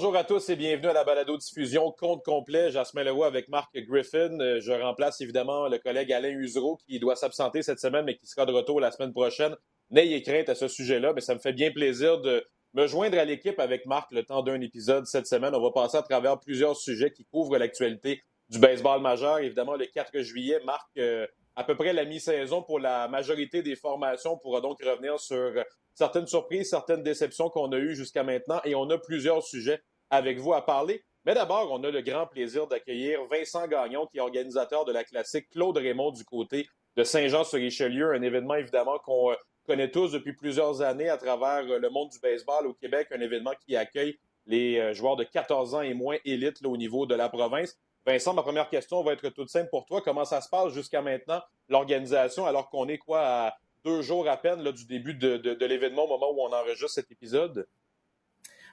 [0.00, 2.70] Bonjour à tous et bienvenue à la balado-diffusion Compte complet.
[2.70, 4.40] Jasmin Leroy avec Marc Griffin.
[4.40, 8.26] Euh, je remplace évidemment le collègue Alain Usereau qui doit s'absenter cette semaine mais qui
[8.26, 9.54] sera de retour la semaine prochaine.
[9.90, 12.42] N'ayez crainte à ce sujet-là, mais ça me fait bien plaisir de
[12.72, 15.54] me joindre à l'équipe avec Marc le temps d'un épisode cette semaine.
[15.54, 19.40] On va passer à travers plusieurs sujets qui couvrent l'actualité du baseball majeur.
[19.40, 21.26] Évidemment, le 4 juillet marque euh,
[21.56, 24.34] à peu près la mi-saison pour la majorité des formations.
[24.34, 25.52] On pourra donc revenir sur
[25.94, 30.38] certaines surprises, certaines déceptions qu'on a eues jusqu'à maintenant et on a plusieurs sujets avec
[30.38, 31.04] vous à parler.
[31.24, 35.04] Mais d'abord, on a le grand plaisir d'accueillir Vincent Gagnon, qui est organisateur de la
[35.04, 39.34] classique Claude Raymond du côté de Saint-Jean-sur-Richelieu, un événement évidemment qu'on euh,
[39.66, 43.20] connaît tous depuis plusieurs années à travers euh, le monde du baseball au Québec, un
[43.20, 47.14] événement qui accueille les euh, joueurs de 14 ans et moins élites au niveau de
[47.14, 47.78] la province.
[48.06, 50.00] Vincent, ma première question va être toute simple pour toi.
[50.02, 54.36] Comment ça se passe jusqu'à maintenant, l'organisation, alors qu'on est quoi à deux jours à
[54.36, 57.66] peine là, du début de, l'événement au moment où on enregistre cet épisode?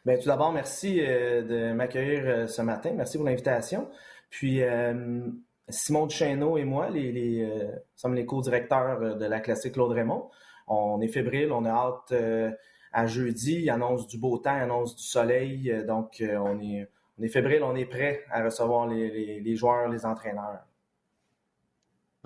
[0.05, 2.91] Bien, tout d'abord, merci euh, de m'accueillir euh, ce matin.
[2.95, 3.89] Merci pour l'invitation.
[4.29, 5.21] Puis, euh,
[5.67, 7.45] Simon Duchesneau et moi, les,
[7.95, 10.29] sommes les co-directeurs de la classique Claude Raymond.
[10.67, 12.13] On est fébrile, on a hâte
[12.93, 13.69] à jeudi.
[13.69, 15.83] Annonce du beau temps, annonce du soleil.
[15.85, 16.87] donc, on est,
[17.19, 20.67] on est fébrile, on est prêt à recevoir les joueurs, les entraîneurs.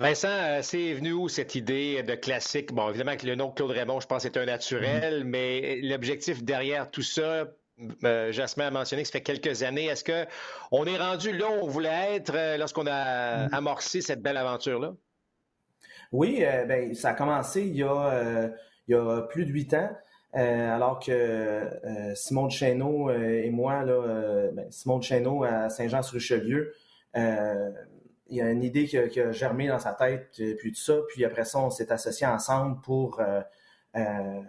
[0.02, 2.72] Vincent, euh, c'est venu où cette idée de classique?
[2.72, 5.28] Bon, évidemment que le nom de Claude Raymond, je pense, est un naturel, mm-hmm.
[5.28, 7.46] mais l'objectif derrière tout ça,
[8.02, 9.86] euh, Jasmin a mentionné que ça fait quelques années.
[9.86, 13.54] Est-ce qu'on est rendu là où on voulait être euh, lorsqu'on a mm-hmm.
[13.54, 14.94] amorcé cette belle aventure-là?
[16.10, 18.50] Oui, ben, ça a commencé il y a,
[18.86, 19.88] il y a plus de huit ans.
[20.32, 21.68] Alors que
[22.14, 26.72] Simon de Chesneau et moi, là, ben, Simon de à Saint-Jean-sur-Richelieu,
[28.32, 31.00] il y a une idée qui a, germé dans sa tête, euh, puis ça.
[31.08, 33.42] Puis après ça, on s'est associés ensemble pour euh,
[33.94, 34.40] euh,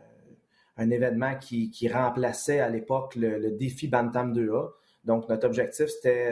[0.78, 4.70] un événement qui, remplaçait à l'époque le, défi Bantam 2A.
[5.04, 6.32] Donc, notre objectif, c'était,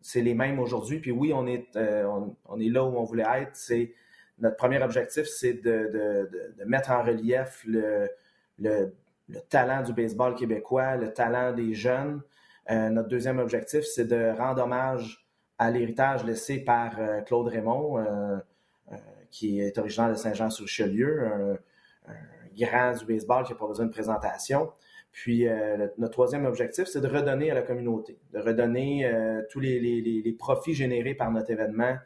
[0.00, 0.98] c'est les mêmes aujourd'hui.
[0.98, 3.54] Puis oui, on est, on, est là où on voulait être.
[3.54, 3.92] C'est,
[4.38, 8.08] notre premier objectif, c'est de, mettre en relief le,
[8.58, 8.92] le,
[9.48, 12.22] talent du baseball québécois, le talent des jeunes.
[12.68, 15.26] notre deuxième objectif, c'est de rendre hommage
[15.58, 18.36] à l'héritage laissé par euh, Claude Raymond, euh,
[18.92, 18.96] euh,
[19.30, 21.56] qui est originaire de Saint-Jean-sur-Richelieu, un,
[22.58, 24.72] grand du baseball qui n'a pas besoin de présentation.
[25.12, 25.46] Puis
[25.98, 29.10] notre troisième objectif, c'est de redonner à la communauté, de redonner
[29.50, 31.96] tous les, profits générés par notre événement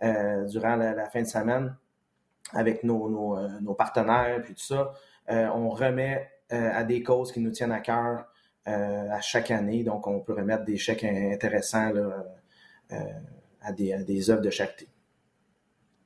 [0.00, 1.76] durant la, fin de semaine
[2.52, 3.08] avec nos,
[3.60, 4.92] nos, partenaires, puis tout ça.
[5.28, 8.26] On remet à des causes qui nous tiennent à cœur
[8.64, 9.82] à chaque année.
[9.82, 12.24] Donc, on peut remettre des chèques intéressants là,
[12.92, 12.96] euh,
[13.62, 14.86] à, des, œuvres de chaque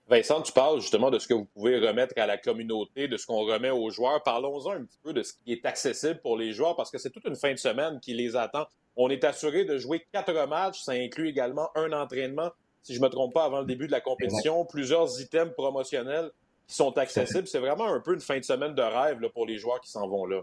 [0.09, 3.27] Vincent, tu parles justement de ce que vous pouvez remettre à la communauté, de ce
[3.27, 4.23] qu'on remet aux joueurs.
[4.23, 7.11] Parlons-en un petit peu de ce qui est accessible pour les joueurs parce que c'est
[7.11, 8.67] toute une fin de semaine qui les attend.
[8.97, 10.81] On est assuré de jouer quatre matchs.
[10.81, 12.51] Ça inclut également un entraînement,
[12.83, 14.65] si je ne me trompe pas, avant le début de la compétition.
[14.65, 16.31] Plusieurs items promotionnels
[16.71, 17.49] qui sont accessibles.
[17.49, 20.07] C'est vraiment un peu une fin de semaine de rêve pour les joueurs qui s'en
[20.09, 20.41] vont là.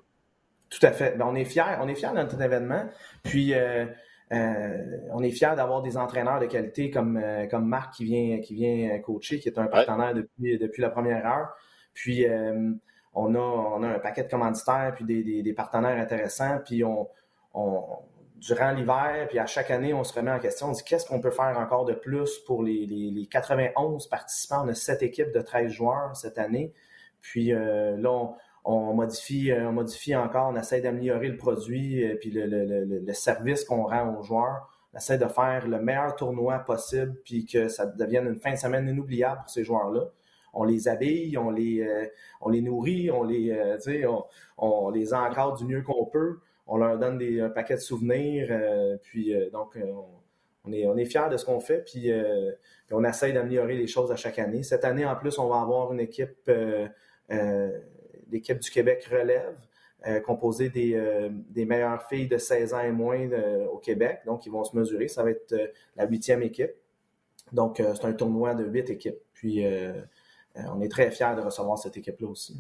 [0.70, 1.18] Tout à fait.
[1.18, 1.78] Ben, on est fiers.
[1.80, 2.84] On est fiers de notre événement.
[3.24, 3.86] Puis, euh,
[4.34, 4.78] euh,
[5.14, 8.56] on est fiers d'avoir des entraîneurs de qualité comme, euh, comme Marc qui vient, qui
[8.56, 11.56] vient coacher, qui est un partenaire depuis, depuis la première heure.
[11.94, 12.26] Puis
[13.14, 16.60] on, a, on a un paquet de commanditaires, puis des, des, partenaires intéressants.
[16.66, 17.08] Puis on,
[17.54, 17.84] on
[18.38, 21.20] durant l'hiver, puis à chaque année, on se remet en question, on dit qu'est-ce qu'on
[21.20, 24.64] peut faire encore de plus pour les, les, les, 91 participants.
[24.66, 26.74] On a 7 équipes de 13 joueurs cette année?
[27.22, 28.36] Puis là, on,
[28.68, 33.64] on modifie, euh, on modifie encore, on essaie d'améliorer le produit euh, puis le, service
[33.64, 34.70] qu'on rend aux joueurs.
[34.94, 38.58] On essaie de faire le meilleur tournoi possible puis que ça devienne une fin de
[38.58, 40.02] semaine inoubliable pour ces joueurs-là.
[40.54, 42.08] On les habille, on les, euh,
[42.42, 43.58] on les nourrit, on les,
[44.06, 44.26] on,
[44.58, 46.40] on, les encadre du mieux qu'on peut.
[46.68, 48.50] On leur donne un paquet de souvenirs.
[49.02, 49.78] puis donc,
[50.66, 51.84] on, est, on est fiers de ce qu'on fait.
[51.86, 52.12] Puis,
[52.92, 54.64] on essaie d'améliorer les choses à chaque année.
[54.64, 56.52] Cette année, en plus, on va avoir une équipe
[58.32, 59.58] l'équipe du Québec relève,
[60.06, 63.30] euh, composée euh, des, meilleures filles de 16 ans et moins
[63.72, 64.22] au Québec.
[64.26, 65.08] Donc, ils vont se mesurer.
[65.08, 66.72] Ça va être euh, la huitième équipe.
[67.52, 69.20] Donc, c'est un tournoi de huit équipes.
[69.34, 69.66] Puis,
[70.56, 72.58] on est très fiers de recevoir cette équipe-là aussi.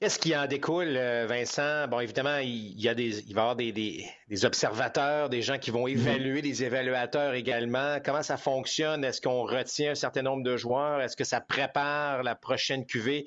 [0.00, 1.86] Qu'est-ce qui en découle, euh, Vincent?
[1.86, 5.70] Bon, évidemment, il, y a des, il va y avoir des, observateurs, des gens qui
[5.70, 5.92] vont mhm.
[5.92, 7.98] évaluer, des évaluateurs également.
[8.04, 9.04] Comment ça fonctionne?
[9.04, 11.00] Est-ce qu'on retient un certain nombre de joueurs?
[11.00, 13.24] Est-ce que ça prépare la prochaine cuvée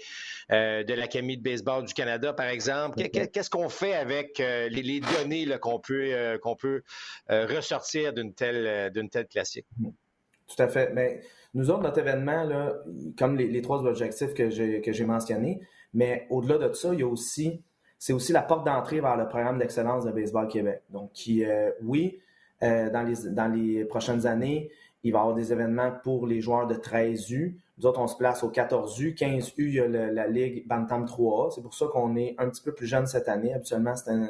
[0.52, 3.02] euh, de l'Académie de baseball du Canada, par exemple?
[3.02, 6.84] Qu'est-ce qu'on fait avec euh, les, données qu'on peut, qu'on peut
[7.30, 9.68] ressortir d'une telle, d'une telle classique?
[9.80, 10.92] Tout à fait.
[10.94, 11.22] Mais
[11.54, 12.74] nous autres, notre événement, là,
[13.18, 15.62] comme les, les trois objectifs que j'ai mentionnés,
[15.98, 17.64] mais au-delà de ça, il y a aussi
[18.00, 20.84] c'est aussi la porte d'entrée vers le programme d'excellence de Baseball Québec.
[20.92, 21.44] Donc, qui,
[21.82, 22.20] oui,
[22.62, 24.70] dans, les, dans les prochaines années,
[25.04, 27.56] il va y avoir des événements pour les joueurs de 13U.
[27.78, 29.16] Nous autres, on se place au 14U.
[29.16, 31.56] 15U, il y a la Ligue Bantam 3A.
[31.56, 33.54] C'est pour ça qu'on est un petit peu plus jeune cette année.
[33.54, 34.28] Habituellement, c'est un,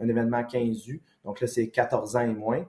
[0.00, 1.00] un, événement 15U.
[1.24, 2.64] Donc là, c'est 14 ans et moins.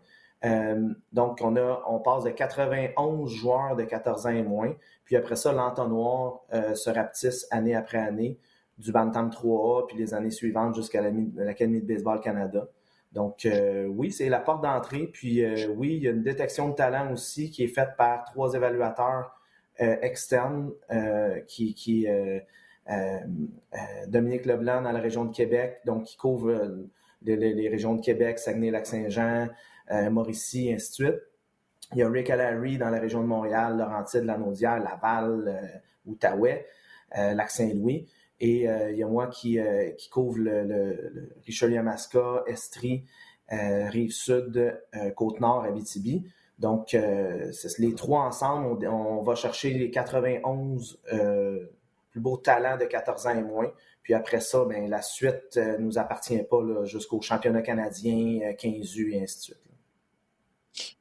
[0.46, 4.74] Euh, donc, on, a, on passe de 91 joueurs de 14 ans et moins.
[5.06, 8.38] Puis après ça, l'entonnoir euh, se rapetisse année après année
[8.78, 12.68] du Bantam 3A, puis les années suivantes jusqu'à l'Académie de baseball Canada.
[13.12, 15.08] Donc, euh, oui, c'est la porte d'entrée.
[15.14, 18.54] Puis, oui, il y a une détection de talent aussi qui est faite par trois
[18.54, 19.40] évaluateurs
[19.78, 20.72] externes
[21.48, 22.08] qui,
[24.08, 26.80] Dominique Leblanc dans la région de Québec, donc qui couvre
[27.22, 29.50] les, les régions de Québec, Saguenay-Lac-Saint-Jean,
[29.92, 31.22] euh, Mauricie, ainsi de suite.
[31.92, 36.66] Il y a Rick Allary dans la région de Montréal, Laurentides, Lanaudière, Laval, euh, Outaouais,
[37.18, 38.08] euh, Lac-Saint-Louis.
[38.40, 39.58] Et il y a moi qui,
[40.12, 43.06] couvre le, Richelieu-Masca, Estrie,
[43.50, 44.82] Rive-Sud,
[45.16, 46.26] Côte-Nord, Abitibi.
[46.60, 51.00] Donc, les trois ensemble, on, va chercher les 91
[52.12, 53.72] plus beaux talents de 14 ans et moins.
[54.02, 59.22] Puis après ça, ben, la suite ne nous appartient pas jusqu'au championnat canadien, 15U et
[59.22, 59.73] ainsi de suite.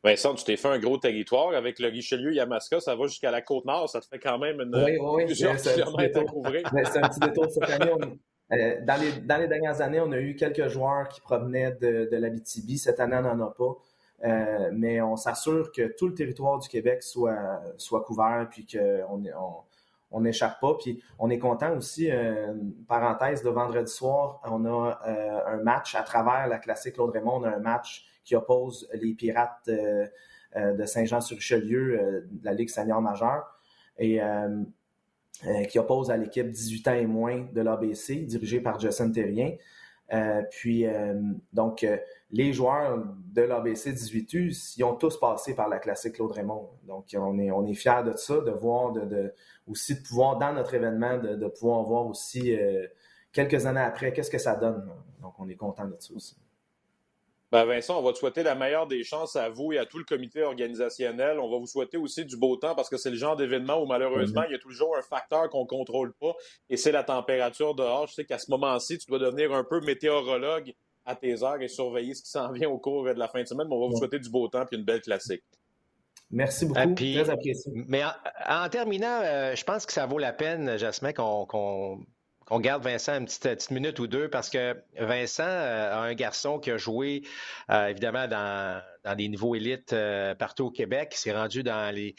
[0.05, 3.89] Vincent, tu t'es fait un gros territoire avec le Richelieu-Yamaska, ça va jusqu'à la Côte-Nord,
[3.89, 6.71] ça te fait quand même une, oui, oui, plusieurs kilomètres à couvrir.
[6.85, 7.93] C'est un petit détour cette année.
[8.53, 12.09] Euh, dans, les, dans, les, dernières années, on a eu quelques joueurs qui provenaient de,
[12.11, 12.77] de l'Abitibi.
[12.77, 13.77] Cette année, on n'en a pas.
[14.25, 19.23] Euh, mais on s'assure que tout le territoire du Québec soit, soit couvert puis qu'on
[20.11, 20.75] on n'échappe pas.
[20.75, 25.01] Puis on est content aussi, euh, une parenthèse, de vendredi soir, on a
[25.47, 29.15] un match à travers la classique Claude Raymond, on a un match qui oppose les
[29.15, 30.07] Pirates euh,
[30.57, 33.45] euh, de Saint-Jean-sur-Richelieu euh, de la Ligue senior majeure
[33.99, 34.21] et
[35.69, 39.57] qui oppose à l'équipe 18 ans et moins de l'ABC, dirigée par Justin Terrien.
[40.51, 40.87] puis,
[41.53, 41.87] donc,
[42.31, 43.05] les joueurs
[43.35, 46.71] de l'ABC 18U, ils ont tous passé par la classique Claude Raymond.
[46.85, 49.35] Donc, on est, on est fiers de ça, de voir, de,
[49.67, 52.57] aussi de pouvoir, dans notre événement, de, pouvoir voir aussi
[53.33, 54.89] quelques années après, qu'est-ce que ça donne.
[55.21, 56.37] Donc, on est content de ça aussi.
[57.53, 59.99] Ben Vincent, on va te souhaiter la meilleure des chances à vous et à tout
[59.99, 61.39] le comité organisationnel.
[61.39, 63.85] On va vous souhaiter aussi du beau temps parce que c'est le genre d'événement où
[63.85, 64.47] malheureusement, mhm.
[64.49, 66.33] il y a toujours un facteur qu'on ne contrôle pas
[66.71, 68.07] et c'est la température dehors.
[68.07, 70.73] Je sais qu'à ce moment-ci, tu dois devenir un peu météorologue
[71.05, 73.47] à tes heures et surveiller ce qui s'en vient au cours de la fin de
[73.47, 73.67] semaine.
[73.69, 75.45] Mais on va vous souhaiter du beau temps et une belle classique.
[76.31, 76.81] Merci beaucoup.
[76.81, 77.71] Ah, Très apprécié.
[77.87, 78.03] Mais
[78.49, 81.99] en, terminant, euh, je pense que ça vaut la peine, Jasmin, qu'on
[82.51, 86.59] on garde Vincent une petite, minute ou deux parce que Vincent euh, a un garçon
[86.59, 87.23] qui a joué
[87.71, 91.13] euh, évidemment dans, dans des niveaux élites euh, partout au Québec.
[91.15, 92.15] Il s'est rendu dans les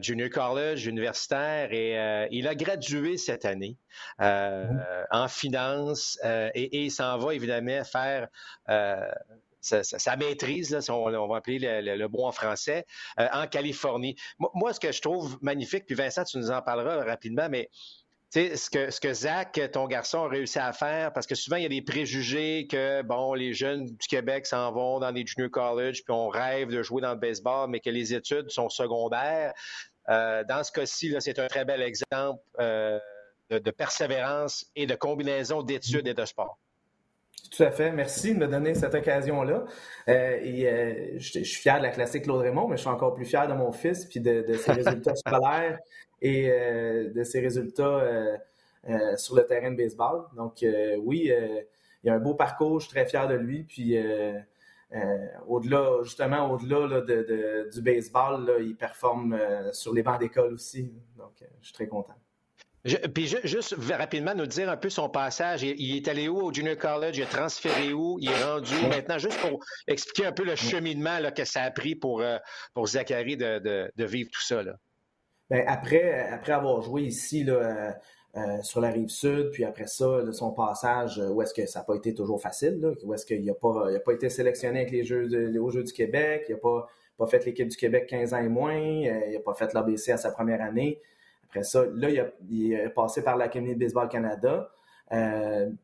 [0.00, 3.76] junior college universitaires et il a gradué cette année
[4.18, 8.28] en finance et, il s'en va évidemment faire
[9.60, 12.86] sa, maîtrise, on, va appeler le, le, en français,
[13.18, 14.16] en Californie.
[14.38, 17.70] Moi, ce que je trouve magnifique, puis Vincent, tu nous en parleras rapidement, mais
[18.34, 21.62] ce que, ce que Zach, ton garçon, a réussi à faire, parce que souvent, il
[21.62, 25.50] y a des préjugés que, bon, les jeunes du Québec s'en vont dans des junior
[25.50, 29.52] college, puis on rêve de jouer dans le baseball, mais que les études sont secondaires.
[30.08, 32.98] Euh, dans ce cas-ci, c'est un très bel exemple euh,
[33.50, 36.58] de, persévérance et de combinaison d'études et de sport.
[37.56, 37.92] Tout à fait.
[37.92, 39.64] Merci de me donner cette occasion-là.
[40.08, 43.26] Euh, et je, suis fier de la classique Claude Raymond, mais je suis encore plus
[43.26, 45.78] fier de mon fils puis de, de ses résultats scolaires
[46.24, 48.36] et euh, de ses résultats euh,
[48.88, 50.24] euh, sur le terrain de baseball.
[50.34, 50.64] Donc
[51.04, 51.30] oui,
[52.02, 53.62] il a un beau parcours, je suis très fier de lui.
[53.64, 53.96] Puis
[55.46, 59.38] au-delà, justement, au-delà de, du baseball, il performe
[59.72, 60.90] sur les bancs d'école aussi.
[61.16, 62.14] Donc je suis très content.
[63.14, 65.62] puis juste rapidement nous dire un peu son passage.
[65.62, 67.18] Il, est allé où au junior college?
[67.18, 68.18] Il est transféré où?
[68.20, 69.18] Il est rendu où maintenant?
[69.18, 72.22] Juste pour expliquer un peu le cheminement que ça a pris pour,
[72.72, 73.58] pour Zachary de,
[73.94, 74.62] de, vivre tout ça.
[74.62, 74.74] Là.
[75.50, 77.92] Ben, après, après avoir joué ici là, euh,
[78.36, 81.80] euh, sur la rive sud, puis après ça, son passage, euh, où est-ce que ça
[81.80, 85.04] n'a pas été toujours facile, où est-ce qu'il n'a pas, pas été sélectionné avec les
[85.04, 85.28] Jeux,
[85.60, 88.76] aux Jeux du Québec, il n'a pas, fait l'équipe du Québec 15 ans et moins,
[88.76, 91.00] il n'a pas fait l'ABC à sa première année.
[91.48, 92.20] Après ça, là, il,
[92.74, 94.70] a, est passé par l'Académie de Baseball Canada.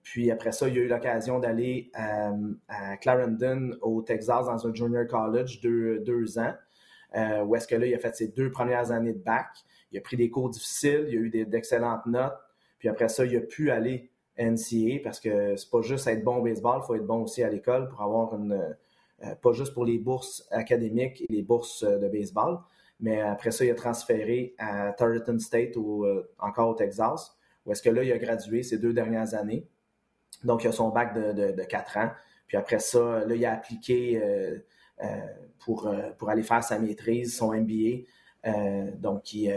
[0.03, 5.07] puis après ça, il a eu l'occasion d'aller à Clarendon, au Texas, dans un junior
[5.07, 6.55] college, deux, deux ans
[7.17, 9.49] euh, où est-ce que là, il a fait ses deux premières années de bac.
[9.93, 12.39] Il a pris des cours difficiles, il a eu d'excellentes notes.
[12.79, 16.37] Puis après ça, il a pu aller NCA parce que c'est pas juste être bon
[16.37, 18.53] au baseball, il faut être bon aussi à l'école pour avoir une.
[18.53, 22.59] Euh, pas juste pour les bourses académiques et les bourses euh, de baseball,
[23.01, 26.07] mais après ça, il a transféré à Tarleton State ou
[26.39, 29.67] encore au Texas, où est-ce que là, il a gradué ces deux dernières années.
[30.45, 32.11] Donc, il a son bac de, de, 4 ans.
[32.47, 34.21] Puis après ça, là, il a appliqué
[35.59, 38.05] pour, pour aller faire sa maîtrise, son MBA.
[38.99, 39.53] donc, il,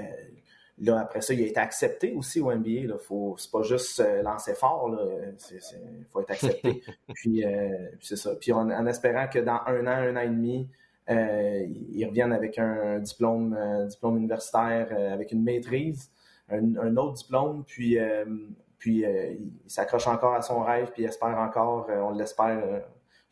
[0.80, 2.98] Là, après ça, il a été accepté aussi au NBA.
[3.00, 4.90] Ce n'est pas juste euh, lancer fort.
[5.52, 6.82] Il faut être accepté.
[7.14, 8.36] puis, euh, c'est ça.
[8.36, 10.70] Puis en, espérant que dans un an, un an et demi,
[11.10, 13.58] euh, il revienne avec un diplôme,
[13.88, 16.12] diplôme universitaire, avec une maîtrise,
[16.50, 17.98] un, autre diplôme, puis,
[18.78, 22.84] puis il s'accroche encore à son rêve, puis il espère encore, on l'espère,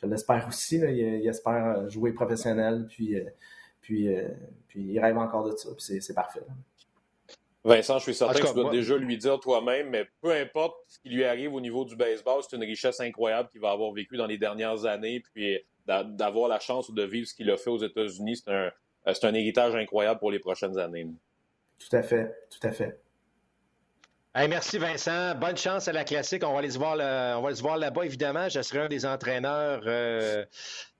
[0.01, 3.15] je l'espère aussi, il, espère jouer professionnel, puis,
[3.81, 4.09] puis,
[4.67, 6.41] puis il rêve encore de ça, puis c'est parfait.
[7.63, 10.99] Vincent, je suis certain que tu dois déjà lui dire toi-même, mais peu importe ce
[10.99, 14.17] qui lui arrive au niveau du baseball, c'est une richesse incroyable qu'il va avoir vécu
[14.17, 15.21] dans les dernières années.
[15.33, 18.71] Puis d'avoir la chance de vivre ce qu'il a fait aux États-Unis, c'est un,
[19.05, 21.07] un héritage incroyable pour les prochaines années.
[21.77, 22.99] Tout à fait, tout à fait
[24.35, 25.35] merci Vincent.
[25.35, 26.43] Bonne chance à la classique.
[26.45, 26.93] On va aller se voir,
[27.37, 28.49] on va voir là-bas, évidemment.
[28.49, 30.45] Je serai un des entraîneurs euh,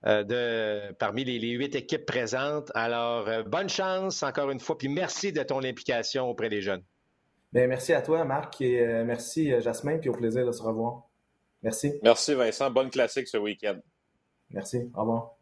[0.06, 2.70] euh, de, parmi les, huit équipes présentes.
[2.74, 4.76] Alors, euh, bonne chance encore une fois.
[4.76, 6.82] Puis merci de ton implication auprès des jeunes.
[7.52, 11.02] Bien, merci à toi, Marc, et merci Jasmin, puis au plaisir de se revoir.
[11.62, 11.92] Merci.
[12.02, 12.70] Merci Vincent.
[12.70, 13.78] Bonne classique ce week-end.
[14.50, 14.90] Merci.
[14.94, 15.41] Au revoir.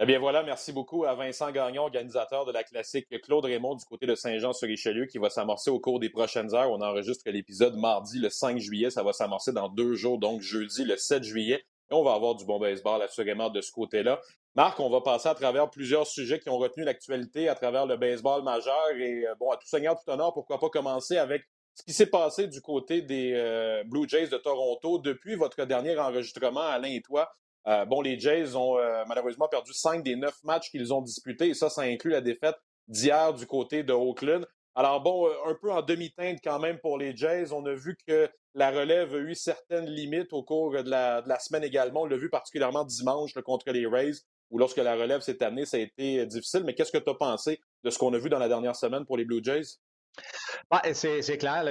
[0.00, 3.84] Eh bien voilà, merci beaucoup à Vincent Gagnon, organisateur de la classique Claude Raymond du
[3.84, 6.70] côté de Saint-Jean-sur-Richelieu qui va s'amorcer au cours des prochaines heures.
[6.70, 8.90] On enregistre l'épisode mardi le 5 juillet.
[8.90, 11.64] Ça va s'amorcer dans deux jours, donc jeudi le 7 juillet.
[11.90, 14.20] Et on va avoir du bon baseball assurément de ce côté-là.
[14.54, 17.96] Marc, on va passer à travers plusieurs sujets qui ont retenu l'actualité à travers le
[17.96, 18.90] baseball majeur.
[19.00, 21.42] Et euh, bon, à tout seigneur, tout honneur, pourquoi pas commencer avec
[21.74, 25.98] ce qui s'est passé du côté des euh, Blue Jays de Toronto depuis votre dernier
[25.98, 27.32] enregistrement, Alain et toi.
[27.68, 31.48] Euh, bon, les Jays ont euh, malheureusement perdu cinq des neuf matchs qu'ils ont disputés,
[31.48, 32.56] et ça, ça inclut la défaite
[32.88, 34.46] d'hier du côté de Oakland.
[34.74, 37.52] Alors bon, euh, un peu en demi-teinte quand même pour les Jays.
[37.52, 41.62] On a vu que la relève a eu certaines limites au cours de la, semaine
[41.62, 42.02] également.
[42.02, 45.76] On l'a vu particulièrement dimanche contre les Rays, où lorsque la relève s'est amenée, ça
[45.76, 46.62] a été difficile.
[46.64, 49.04] Mais qu'est-ce que tu as pensé de ce qu'on a vu dans la dernière semaine
[49.04, 49.76] pour les Blue Jays?
[50.70, 51.64] Bah, c'est clair,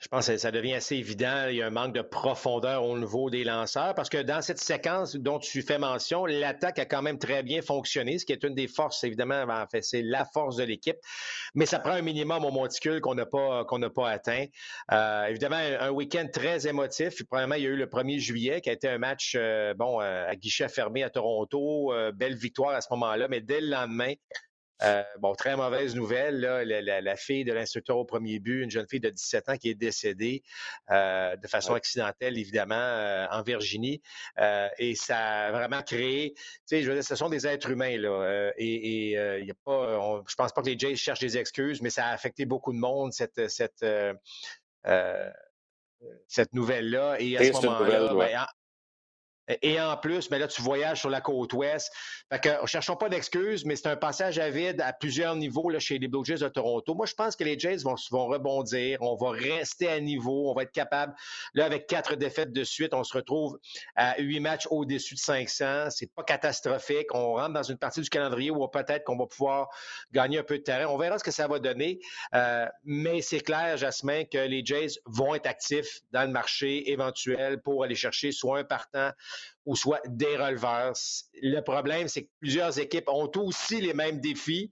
[0.00, 1.46] je pense que ça devient assez évident.
[1.48, 4.60] Il y a un manque de profondeur au niveau des lanceurs parce que dans cette
[4.60, 8.44] séquence dont tu fais mention, l'attaque a quand même très bien fonctionné, ce qui est
[8.44, 9.44] une des forces, évidemment,
[9.80, 10.98] c'est la force de l'équipe.
[11.54, 14.44] Mais ça prend un minimum au monticule qu'on n'a pas, qu'on n'a pas atteint.
[14.92, 17.24] Euh, évidemment, un week-end très émotif.
[17.28, 20.00] Premièrement, il y a eu le 1er juillet qui a été un match, euh, bon,
[20.00, 21.92] euh, à guichet fermé à Toronto.
[22.14, 24.12] belle victoire à ce moment-là, mais dès le lendemain,
[24.82, 28.86] euh, bon, très mauvaise nouvelle, là, la, fille de l'instructeur au premier but, une jeune
[28.88, 30.42] fille de 17 ans qui est décédée
[30.90, 34.00] euh, de façon accidentelle, évidemment, euh, en Virginie.
[34.78, 37.96] et ça a vraiment créé, tu sais, je veux dire, ce sont des êtres humains,
[37.98, 38.52] là.
[38.56, 41.90] et il y a pas, je pense pas que les Jays cherchent des excuses, mais
[41.90, 43.84] ça a affecté beaucoup de monde, cette, cette,
[46.28, 47.16] cette nouvelle-là.
[47.18, 48.46] Et à ce moment-là, ben,
[49.62, 51.90] et en plus, mais ben là, tu voyages sur la côte ouest.
[52.30, 55.78] Fait que, cherchons pas d'excuses, mais c'est un passage à vide à plusieurs niveaux là,
[55.78, 56.94] chez les Blue Jays de Toronto.
[56.94, 59.00] Moi, je pense que les Jays vont, vont rebondir.
[59.00, 60.50] On va rester à niveau.
[60.50, 61.14] On va être capable.
[61.54, 63.58] Là, avec quatre défaites de suite, on se retrouve
[63.96, 65.90] à huit matchs au-dessus de 500.
[65.90, 67.14] C'est pas catastrophique.
[67.14, 69.68] On rentre dans une partie du calendrier où peut-être qu'on va pouvoir
[70.12, 70.86] gagner un peu de terrain.
[70.92, 72.00] On verra ce que ça va donner.
[72.34, 77.62] Euh, mais c'est clair, Jasmin, que les Jays vont être actifs dans le marché éventuel
[77.62, 79.10] pour aller chercher soit un partant
[79.66, 80.92] ou soit des releveurs.
[81.42, 84.70] Le problème, c'est que plusieurs équipes ont aussi les mêmes défis.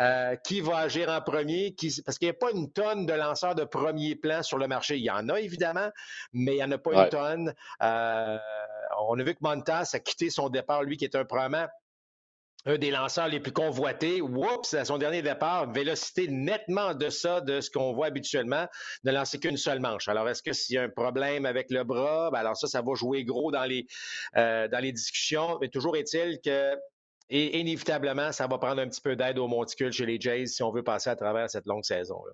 [0.00, 1.72] Euh, qui va agir en premier?
[2.04, 4.96] parce qu'il n'y a pas une tonne de lanceurs de premier plan sur le marché.
[4.96, 5.88] Il y en a évidemment,
[6.32, 7.54] mais il n'y en a pas une tonne.
[7.80, 8.38] Euh,
[9.06, 11.68] on a vu que Montas a quitté son départ, lui qui est un probablement
[12.66, 14.22] un des lanceurs les plus convoités.
[14.22, 18.66] Oups, à son dernier départ, vélocité nettement de ça, de ce qu'on voit habituellement,
[19.04, 20.08] ne lancer qu'une seule manche.
[20.08, 22.82] Alors, est-ce que s'il y a un problème avec le bras, ben alors ça, ça
[22.82, 23.86] va jouer gros dans les,
[24.36, 25.58] euh, dans les discussions.
[25.60, 26.74] Mais toujours est-il que
[27.30, 30.62] et inévitablement, ça va prendre un petit peu d'aide au monticule chez les Jays si
[30.62, 32.32] on veut passer à travers cette longue saison-là.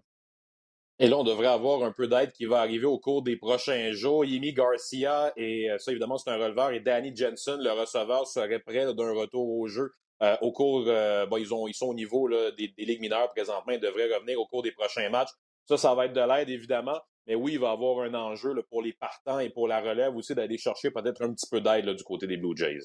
[0.99, 3.93] Et là, on devrait avoir un peu d'aide qui va arriver au cours des prochains
[3.93, 4.25] jours.
[4.25, 8.59] Yimi Garcia, et euh, ça, évidemment, c'est un releveur, et Danny Jensen, le receveur, serait
[8.59, 9.93] prêt d'un retour au jeu
[10.23, 13.73] euh, au cours, euh, ils, ont, ils sont au niveau des, ligues mineures présentement.
[13.73, 15.31] Ils devraient revenir au cours des prochains matchs.
[15.67, 17.01] Ça, ça va être de l'aide, évidemment.
[17.27, 20.17] Mais oui, il va y avoir un enjeu pour les partants et pour la relève
[20.17, 22.81] aussi d'aller chercher peut-être un petit peu d'aide du côté des Blue Jays.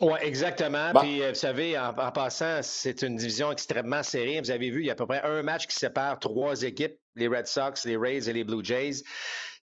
[0.00, 0.92] Oui, exactement.
[1.00, 4.40] Puis, euh, vous savez, en, passant, c'est une division extrêmement serrée.
[4.40, 6.96] Vous avez vu, il y a à peu près un match qui sépare trois équipes,
[7.14, 9.02] les Red Sox, les Rays et les Blue Jays.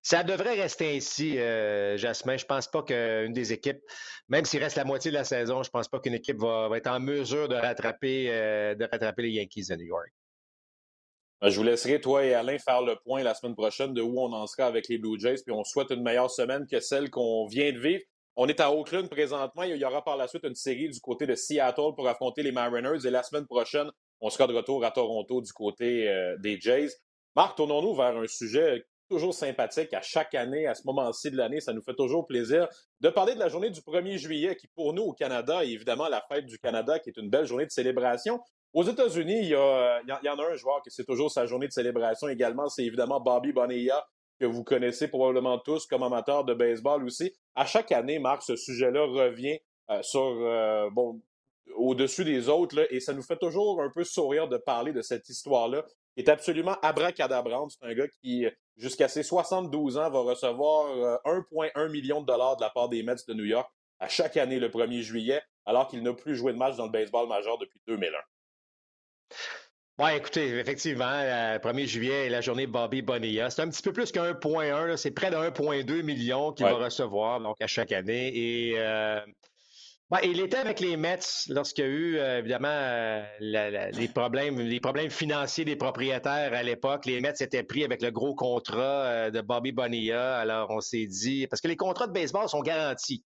[0.04, 2.38] Ça devrait rester ainsi, euh, Jasmin.
[2.38, 3.82] Je pense pas qu'une des équipes,
[4.30, 6.88] même s'il reste la moitié de la saison, je pense pas qu'une équipe va, être
[6.88, 10.12] en mesure de rattraper, euh, de rattraper les Yankees de New York.
[11.40, 14.20] Ben, je vous laisserai, toi et Alain, faire le point la semaine prochaine de où
[14.20, 17.10] on en sera avec les Blue Jays, puis on souhaite une meilleure semaine que celle
[17.12, 18.04] qu'on vient de vivre.
[18.36, 19.64] On est à Oakland présentement.
[19.64, 22.52] Il y aura par la suite une série du côté de Seattle pour affronter les
[22.52, 23.06] Mariners.
[23.06, 23.90] Et la semaine prochaine,
[24.20, 26.90] on sera de retour à Toronto du côté euh, des Jays.
[27.36, 31.60] Marc, tournons-nous vers un sujet toujours sympathique à chaque année, à ce moment-ci de l'année.
[31.60, 32.68] Ça nous fait toujours plaisir
[33.02, 36.08] de parler de la journée du 1er juillet, qui pour nous au Canada est évidemment
[36.08, 38.40] la fête du Canada, qui est une belle journée de célébration.
[38.74, 42.30] Aux États-Unis, il y, en a un joueur qui c'est toujours sa journée de célébration
[42.30, 44.08] également, c'est évidemment Bobby Bonilla,
[44.40, 47.34] que vous connaissez probablement tous comme amateur de baseball aussi.
[47.54, 51.22] À chaque année, Marc, ce sujet-là revient euh, sur euh, bon
[51.76, 55.28] au-dessus des autres, et ça nous fait toujours un peu sourire de parler de cette
[55.30, 55.84] histoire-là,
[56.18, 57.72] est absolument abracadabrante.
[57.72, 58.46] C'est un gars qui,
[58.78, 63.04] jusqu'à ses 72 ans, va recevoir 1,1 euh, million de dollars de la part des
[63.04, 66.54] Mets de New York à chaque année le 1er juillet, alors qu'il n'a plus joué
[66.54, 68.10] de match dans le baseball majeur depuis 2001.
[70.00, 73.52] Oui, écoutez, effectivement, le 1er juillet est la journée Bobby Bonilla.
[73.52, 77.40] C'est un petit peu plus qu'un 1.1, c'est près de 1,2 million qu'il va recevoir
[77.40, 78.32] donc à chaque année.
[78.36, 79.20] Et euh,
[80.12, 84.60] ben, il était avec les Mets lorsqu'il y a eu, euh, évidemment, euh, les, problèmes,
[84.60, 87.06] les problèmes financiers des propriétaires à l'époque.
[87.06, 90.38] Les Mets étaient pris avec le gros contrat de Bobby Bonilla.
[90.38, 93.24] Alors, on s'est dit, parce que les contrats de baseball sont garantis.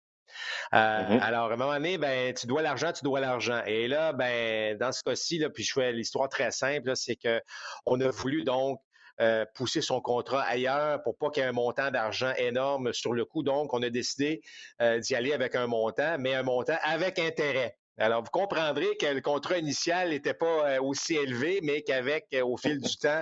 [0.74, 1.20] Euh, mm-hmm.
[1.22, 3.62] Alors, à un moment donné, ben, tu dois l'argent, tu dois l'argent.
[3.66, 8.10] Et là, ben, dans ce cas-ci, puis je fais l'histoire très simple, c'est qu'on a
[8.10, 8.80] voulu donc
[9.22, 13.14] euh, pousser son contrat ailleurs pour pas qu'il y ait un montant d'argent énorme sur
[13.14, 13.44] le coup.
[13.44, 14.42] Donc, on a décidé
[14.82, 17.78] euh, d'y aller avec un montant, mais un montant avec intérêt.
[17.98, 22.44] Alors, vous comprendrez que le contrat initial n'était pas euh, aussi élevé, mais qu'avec, euh,
[22.44, 23.22] au fil du temps,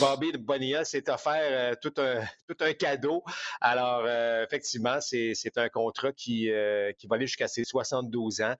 [0.00, 3.22] Bobby Bonilla s'est offert euh, tout, un, tout un cadeau.
[3.60, 4.08] Alors,
[4.42, 6.50] effectivement, c'est un contrat qui,
[6.98, 8.54] qui va aller jusqu'à ses 72 ans.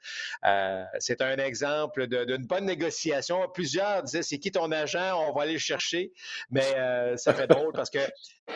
[0.98, 3.48] c'est un exemple d'une bonne négociation.
[3.52, 5.28] Plusieurs disaient, c'est qui ton agent?
[5.28, 6.12] On va aller le chercher.
[6.50, 7.98] Mais ça fait drôle parce que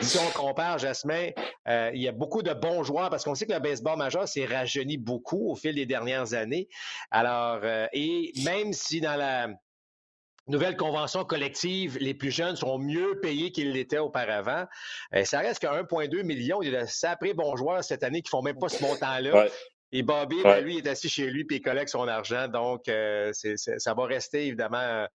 [0.01, 1.29] si on compare, Jasmin,
[1.67, 4.45] il y a beaucoup de bons joueurs parce qu'on sait que le baseball majeur s'est
[4.45, 6.67] rajeuni beaucoup au fil des dernières années.
[7.11, 9.49] Alors, euh, et même si dans la
[10.47, 14.65] nouvelle convention collective, les plus jeunes sont mieux payés qu'ils l'étaient auparavant,
[15.13, 16.61] euh, ça reste qu'à 1,2 million.
[16.61, 19.47] Il y a de bons joueurs cette année qui font même pas ce montant-là.
[19.91, 22.47] Et Bobby, ben, lui, est assis chez lui puis il collecte son argent.
[22.47, 25.07] Donc, euh, ça va rester évidemment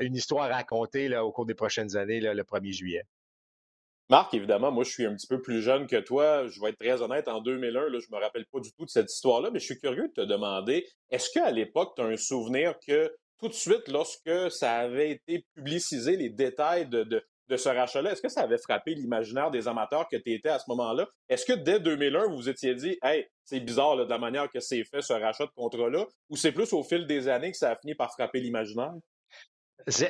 [0.00, 3.04] une histoire à raconter au cours des prochaines années, le 1er juillet.
[4.08, 6.46] Marc, évidemment, moi, je suis un petit peu plus jeune que toi.
[6.46, 8.90] Je vais être très honnête, en 2001, là, je me rappelle pas du tout de
[8.90, 12.16] cette histoire-là, mais je suis curieux de te demander, est-ce qu'à l'époque, tu as un
[12.16, 17.68] souvenir que tout de suite, lorsque ça avait été publicisé, les détails de, de, ce
[17.68, 21.08] rachat-là, est-ce que ça avait frappé l'imaginaire des amateurs que tu étais à ce moment-là?
[21.28, 24.60] Est-ce que dès 2001, vous vous étiez dit, hey, c'est bizarre de la manière que
[24.60, 27.72] c'est fait ce rachat de contrat-là, ou c'est plus au fil des années que ça
[27.72, 28.94] a fini par frapper l'imaginaire?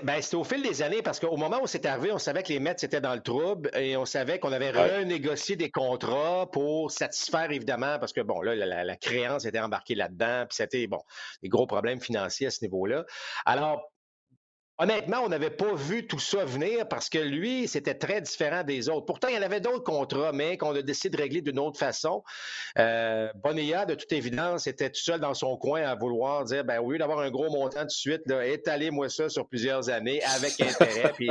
[0.05, 2.49] Ben, c'était au fil des années parce qu'au moment où c'est arrivé, on savait que
[2.49, 6.91] les Mets étaient dans le trouble et on savait qu'on avait renégocié des contrats pour
[6.91, 11.03] satisfaire évidemment parce que bon là la, créance était embarquée là-dedans puis c'était bon
[11.43, 13.05] des gros problèmes financiers à ce niveau-là.
[13.45, 13.93] Alors
[14.79, 18.91] Honnêtement, on n'avait pas vu tout ça venir parce que lui, c'était très différent des
[18.91, 19.07] autres.
[19.07, 21.79] Pourtant, il y en avait d'autres contrats, mais qu'on a décidé de régler d'une autre
[21.79, 22.23] façon.
[22.79, 26.81] Euh, Bonilla, de toute évidence, était tout seul dans son coin à vouloir dire, ben,
[26.81, 31.12] au lieu d'avoir un gros montant de suite, étalez-moi ça sur plusieurs années avec intérêt,
[31.15, 31.31] puis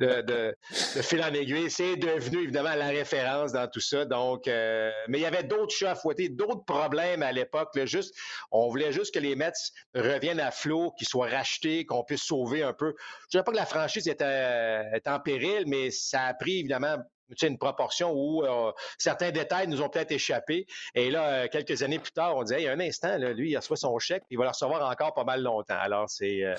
[0.00, 0.56] de,
[1.00, 1.70] fil en aiguille.
[1.70, 4.04] C'est devenu évidemment la référence dans tout ça.
[4.04, 7.68] Donc, euh, mais il y avait d'autres chats à fouetter, d'autres problèmes à l'époque.
[7.84, 8.16] Juste,
[8.50, 9.52] on voulait juste que les Mets
[9.94, 13.56] reviennent à flot, qu'ils soient rachetés, qu'on puisse sauver un je ne dirais pas que
[13.56, 16.96] la franchise était, en péril, mais ça a pris évidemment
[17.42, 20.66] une proportion où euh, certains détails nous ont peut-être échappé.
[20.94, 23.50] Et là, euh, quelques années plus tard, on disait, il y a un instant, lui,
[23.50, 25.78] il reçoit son chèque, puis il va le recevoir encore pas mal longtemps.
[25.78, 26.54] Alors, c'est euh,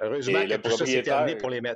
[0.00, 1.74] heureusement que tout ça s'est terminé pour les Mets.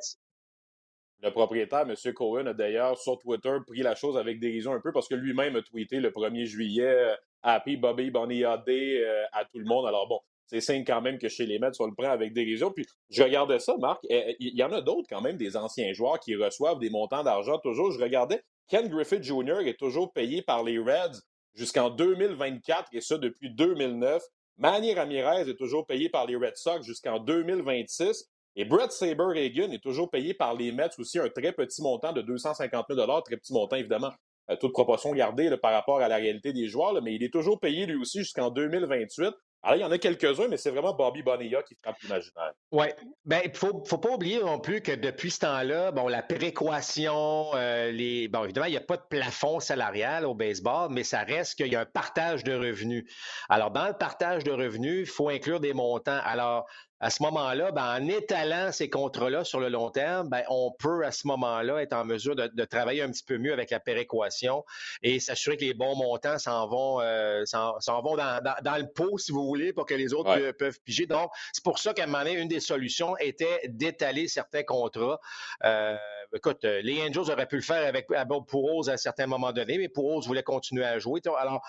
[1.22, 2.12] Le propriétaire, M.
[2.12, 5.56] Cohen, a d'ailleurs sur Twitter pris la chose avec dérision un peu parce que lui-même
[5.56, 9.02] a tweeté le 1er juillet Happy Bobby Bonnie Day
[9.32, 9.86] à tout le monde.
[9.86, 12.70] Alors bon, c'est signe quand même que chez les Mets, on le prend avec dérision.
[12.70, 14.04] Puis je regardais ça, Marc.
[14.08, 17.22] Eh, il y en a d'autres quand même, des anciens joueurs qui reçoivent des montants
[17.22, 17.90] d'argent toujours.
[17.92, 19.60] Je regardais, Ken Griffith Jr.
[19.66, 21.20] est toujours payé par les Reds
[21.54, 24.22] jusqu'en 2024 et ça depuis 2009.
[24.58, 28.30] Manny Ramirez est toujours payé par les Red Sox jusqu'en 2026.
[28.58, 32.22] Et Brett Saber-Hagen est toujours payé par les Mets aussi un très petit montant de
[32.22, 34.12] 250 000 très petit montant évidemment,
[34.60, 37.84] toute proportion gardée par rapport à la réalité des joueurs, mais il est toujours payé
[37.84, 39.34] lui aussi jusqu'en 2028.
[39.66, 42.52] Alors, il y en a quelques-uns, mais c'est vraiment Bobby Bonilla qui frappe l'imaginaire.
[42.70, 42.86] Oui.
[43.24, 47.50] Bien, il ne faut, pas oublier non plus que depuis ce temps-là, bon, la péréquation,
[47.54, 48.28] euh, les.
[48.28, 51.66] Bon, évidemment, il n'y a pas de plafond salarial au baseball, mais ça reste qu'il
[51.66, 53.12] y a un partage de revenus.
[53.48, 56.20] Alors, dans le partage de revenus, il faut inclure des montants.
[56.24, 56.68] Alors,
[57.00, 61.04] à ce moment-là, ben, en étalant ces contrats-là sur le long terme, ben, on peut
[61.04, 64.64] à ce moment-là être en mesure de, travailler un petit peu mieux avec la péréquation
[65.02, 69.30] et s'assurer que les bons montants s'en vont, euh, s'en, vont dans, le pot, si
[69.30, 71.06] vous voulez, pour que les autres peuvent piger.
[71.06, 75.20] Donc, c'est pour ça qu'à un moment donné, une des solutions était d'étaler certains contrats.
[75.64, 75.96] Euh,
[76.34, 78.06] écoute, les Angels auraient pu le faire avec
[78.48, 81.20] pour Rose à certains moments donnés, mais pour Rose voulait continuer à jouer.
[81.38, 81.62] Alors,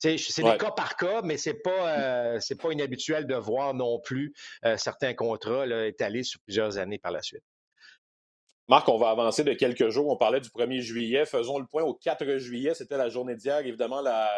[0.00, 4.00] c'est des cas par cas, mais c'est pas euh, c'est pas inhabituel de voir non
[4.00, 4.32] plus
[4.64, 7.44] euh, certains contrats là, étalés sur plusieurs années par la suite.
[8.68, 10.08] Marc, on va avancer de quelques jours.
[10.08, 11.26] On parlait du 1er juillet.
[11.26, 12.72] Faisons le point au 4 juillet.
[12.72, 14.30] C'était la journée d'hier, évidemment, la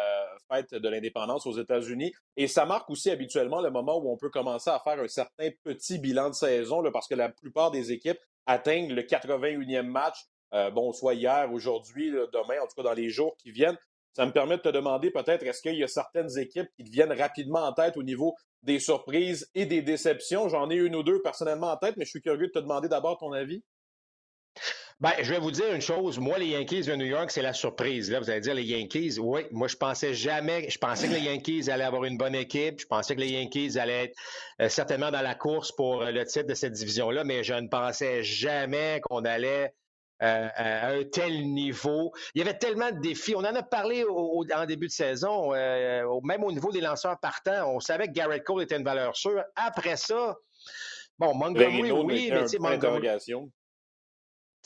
[0.51, 2.11] fête de l'indépendance aux États-Unis.
[2.35, 5.49] Et ça marque aussi habituellement le moment où on peut commencer à faire un certain
[5.63, 10.25] petit bilan de saison, là, parce que la plupart des équipes atteignent le 81e match.
[10.55, 13.77] Euh, bon, soit hier, aujourd'hui, demain, en tout cas dans les jours qui viennent.
[14.13, 17.13] Ça me permet de te demander peut-être est-ce qu'il y a certaines équipes qui deviennent
[17.13, 20.49] rapidement en tête au niveau des surprises et des déceptions?
[20.49, 22.87] J'en ai une ou deux personnellement en tête, mais je suis curieux de te demander
[22.87, 23.63] d'abord ton avis.
[24.99, 26.19] Ben, je vais vous dire une chose.
[26.19, 28.11] Moi, les Yankees de New York, c'est la surprise.
[28.11, 29.17] Là, vous allez dire les Yankees.
[29.19, 30.69] Oui, moi, je pensais jamais.
[30.69, 32.79] Je pensais que les Yankees allaient avoir une bonne équipe.
[32.79, 34.15] Je pensais que les Yankees allaient être
[34.61, 37.67] euh, certainement dans la course pour euh, le titre de cette division-là, mais je ne
[37.67, 39.73] pensais jamais qu'on allait
[40.23, 42.13] euh, à un tel niveau.
[42.33, 43.35] Il y avait tellement de défis.
[43.35, 47.69] On en a parlé en début de saison, euh, même au niveau des lanceurs partants.
[47.75, 49.43] On savait que Garrett Cole était une valeur sûre.
[49.55, 50.35] Après ça,
[51.19, 53.09] bon, Montgomery, oui, mais tu sais, Montgomery.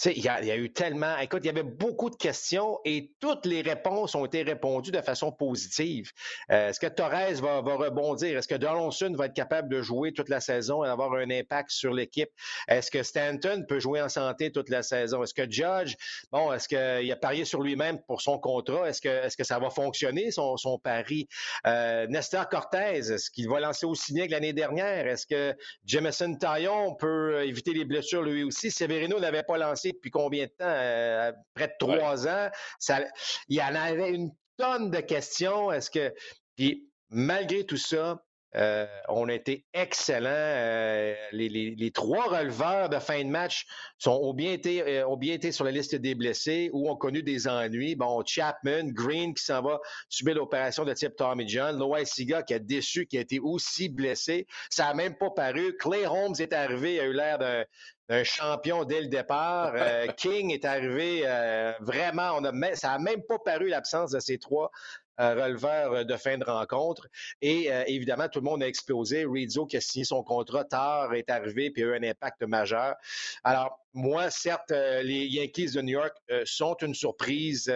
[0.05, 1.17] Il y, a, il y, a eu tellement.
[1.17, 5.01] Écoute, il y avait beaucoup de questions et toutes les réponses ont été répondues de
[5.01, 6.11] façon positive.
[6.51, 8.37] Euh, est-ce que Torres va, rebondir?
[8.37, 11.71] Est-ce que Donaldson va être capable de jouer toute la saison et avoir un impact
[11.71, 12.29] sur l'équipe?
[12.67, 15.23] Est-ce que Stanton peut jouer en santé toute la saison?
[15.23, 15.95] Est-ce que Judge,
[16.31, 18.87] bon, est-ce qu'il a parié sur lui-même pour son contrat?
[18.87, 21.27] Est-ce que, est-ce que ça va fonctionner, son, pari?
[21.65, 25.07] Euh, Nestor Cortez, est-ce qu'il va lancer bien que l'année dernière?
[25.07, 25.55] Est-ce que
[25.85, 28.69] Jameson Taillon peut éviter les blessures lui aussi?
[28.69, 30.65] Severino n'avait pas lancé depuis combien de temps?
[30.65, 32.49] Euh, près de trois ans.
[32.79, 33.01] Ça,
[33.47, 35.71] il y en avait une tonne de questions.
[35.71, 36.13] Est-ce que.
[36.55, 38.23] Puis, malgré tout ça,
[38.57, 40.29] euh, on a été excellents.
[40.29, 43.65] Euh, les, trois releveurs de fin de match
[43.97, 47.23] sont, ont, bien été, ont bien été sur la liste des blessés ou ont connu
[47.23, 47.95] des ennuis.
[47.95, 52.59] Bon, Chapman, Green qui s'en va subir l'opération de type Tommy John, Siga qui a
[52.59, 54.47] déçu, qui a été aussi blessé.
[54.69, 55.75] Ça n'a même pas paru.
[55.77, 57.63] Clay Holmes est arrivé, a eu l'air d'un
[58.09, 59.73] un champion dès le départ.
[59.75, 64.19] Euh, King est arrivé euh, vraiment, on a, ça n'a même pas paru l'absence de
[64.19, 64.71] ces trois
[65.19, 67.07] euh, releveurs de fin de rencontre.
[67.41, 69.25] Et évidemment, tout le monde a explosé.
[69.25, 72.95] Rizzo, qui a signé son contrat tard, est arrivé puis a eu un impact majeur.
[73.43, 77.71] Alors, moi, certes, les Yankees de New York sont une surprise,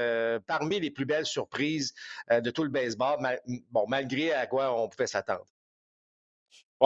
[0.48, 1.94] parmi les plus belles surprises
[2.30, 3.18] de tout le baseball,
[3.88, 5.46] malgré à quoi on pouvait s'attendre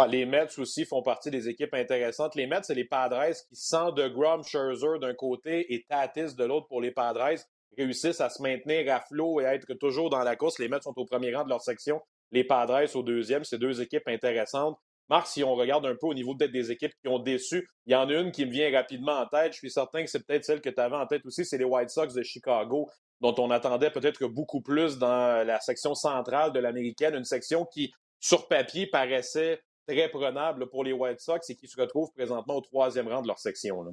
[0.04, 2.36] les Mets aussi font partie des équipes intéressantes.
[2.36, 6.44] Les Mets, c'est les Padres qui, sans de Grom Scherzer d'un côté et Tatis de
[6.44, 7.40] l'autre pour les Padres,
[7.78, 10.60] réussissent à se maintenir à flot et à être toujours dans la course.
[10.60, 12.02] Les Mets sont au premier rang de leur section,
[12.32, 13.44] les Padres au deuxième.
[13.44, 14.78] C'est deux équipes intéressantes.
[15.10, 17.94] Marc, si on regarde un peu au niveau peut-être des équipes qui ont déçu, il
[17.94, 19.54] y en a une qui me vient rapidement en tête.
[19.54, 21.64] Je suis certain que c'est peut-être celle que tu avais en tête aussi, c'est les
[21.66, 22.90] White Sox de Chicago,
[23.22, 27.94] dont on attendait peut-être beaucoup plus dans la section centrale de l'américaine, une section qui,
[28.20, 32.62] sur papier, paraissait très prenable pour les White Sox et qui se retrouvent présentement au
[32.62, 33.86] troisième rang de leur section.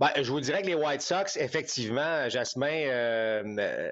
[0.00, 3.90] Ben, je vous dirais que les White Sox, effectivement, Jasmin, euh,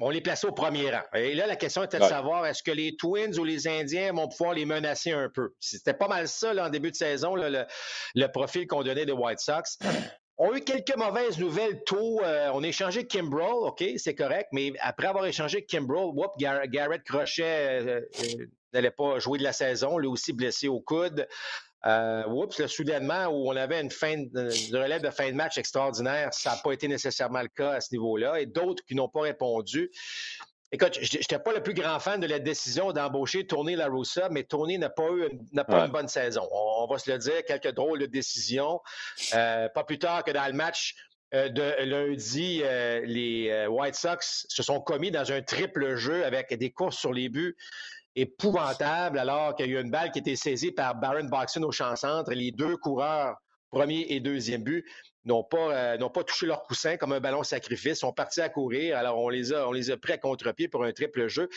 [0.00, 1.02] on, les plaçait au premier rang.
[1.14, 4.28] Et là, la question était de savoir est-ce que les Twins ou les Indiens vont
[4.28, 5.52] pouvoir les menacer un peu?
[5.60, 9.78] C'était pas mal ça en début de saison, le, profil qu'on donnait des White Sox.
[10.38, 12.20] On a eu quelques mauvaises nouvelles tôt.
[12.24, 17.02] Euh, on a échangé Kimbrell, OK, c'est correct, mais après avoir échangé Kimbrell, whoop, Garrett
[17.04, 18.00] Crochet euh,
[18.72, 21.28] n'allait pas jouer de la saison, lui aussi blessé au coude.
[21.84, 26.32] Euh, oups, soudainement, où on avait une fin de, relève de fin de match extraordinaire,
[26.32, 29.22] ça n'a pas été nécessairement le cas à ce niveau-là, et d'autres qui n'ont pas
[29.22, 29.90] répondu.
[30.74, 34.28] Écoute, je n'étais pas le plus grand fan de la décision d'embaucher Tony La Russa,
[34.30, 36.48] mais Tony n'a pas eu n'a pas une bonne saison.
[36.50, 38.80] On, va se le dire, quelques drôles de décisions.
[39.34, 40.94] Euh, pas plus tard que dans le match
[41.34, 46.54] euh, de lundi, euh, les White Sox se sont commis dans un triple jeu avec
[46.54, 47.54] des courses sur les buts
[48.14, 51.72] épouvantable alors qu'il y a eu une balle qui était saisie par Baron Boxon au
[51.72, 52.32] champ centre.
[52.32, 53.36] Les deux coureurs,
[53.70, 54.84] premier et deuxième but,
[55.24, 58.96] n'ont pas, euh, touché leur coussin comme un ballon sacrifice, sont partis à courir.
[58.98, 61.48] Alors, on les a, on les a pris contre-pied pour un triple jeu.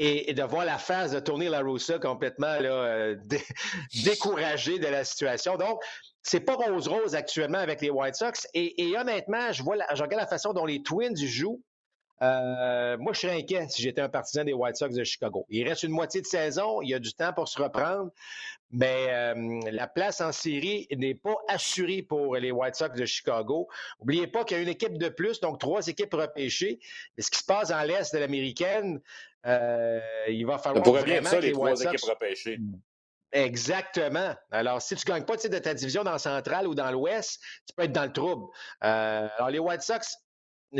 [0.00, 3.14] Et, de voir la phase de tourner la Rosa complètement euh,
[4.04, 5.56] découragée de la situation.
[5.56, 5.80] Donc,
[6.20, 8.48] c'est pas rose-rose actuellement avec les White Sox.
[8.54, 11.62] Et, honnêtement, je vois je regarde la façon dont les Twins jouent
[12.24, 15.44] Euh, moi, je serais inquiet si j'étais un partisan des White Sox de Chicago.
[15.50, 18.10] Il reste une moitié de saison, il y a du temps pour se reprendre,
[18.70, 23.68] mais euh, la place en série n'est pas assurée pour les White Sox de Chicago.
[24.00, 26.78] N'oubliez pas qu'il y a une équipe de plus, donc trois équipes repêchées.
[27.16, 29.00] Mais ce qui se passe dans l'Est de l'Américaine,
[29.46, 32.58] euh, il va falloir vraiment bien ça, les, trois équipes repêchées.
[33.32, 34.34] Exactement.
[34.52, 37.42] Alors, si tu ne gagnes pas de ta division dans le central ou dans l'ouest,
[37.66, 38.46] tu peux être dans le trouble.
[38.80, 40.23] alors, les White Sox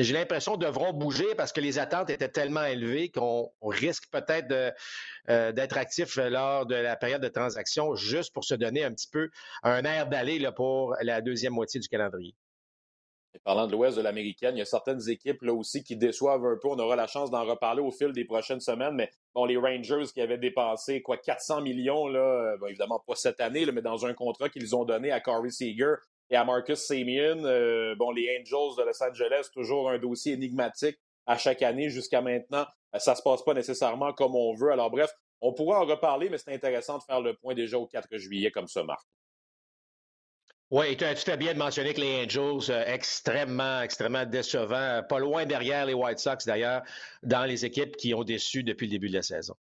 [0.03, 4.75] j'ai l'impression, devront bouger parce que les attentes étaient tellement élevées qu'on risque peut-être
[5.29, 9.09] euh, d'être actif lors de la période de transaction juste pour se donner un petit
[9.11, 9.31] peu
[9.63, 12.35] un air d'aller pour la deuxième moitié du calendrier.
[13.45, 16.59] parlant de l'Ouest de l'Américaine, il y a certaines équipes là aussi qui déçoivent un
[16.61, 16.69] peu.
[16.69, 20.07] On aura la chance d'en reparler au fil des prochaines semaines, mais bon, les Rangers
[20.13, 24.49] qui avaient dépensé quoi 400 millions, là, évidemment pas cette année, mais dans un contrat
[24.49, 25.95] qu'ils ont donné à Corey Seager,
[26.31, 27.45] et à Marcus Simeon.
[27.45, 32.21] Euh, bon, les Angels de Los Angeles, toujours un dossier énigmatique à chaque année jusqu'à
[32.21, 32.67] maintenant.
[32.95, 34.73] Euh, ça ne se passe pas nécessairement comme on veut.
[34.73, 35.11] Alors bref,
[35.41, 38.51] on pourra en reparler, mais c'est intéressant de faire le point déjà au 4 juillet
[38.51, 39.07] comme ça, Marc.
[40.71, 45.87] Oui, tu as, bien mentionné que les Angels, euh, extrêmement, extrêmement décevants, pas loin derrière
[45.87, 46.83] les White Sox d'ailleurs,
[47.23, 49.55] dans les équipes qui ont déçu depuis le début de la saison.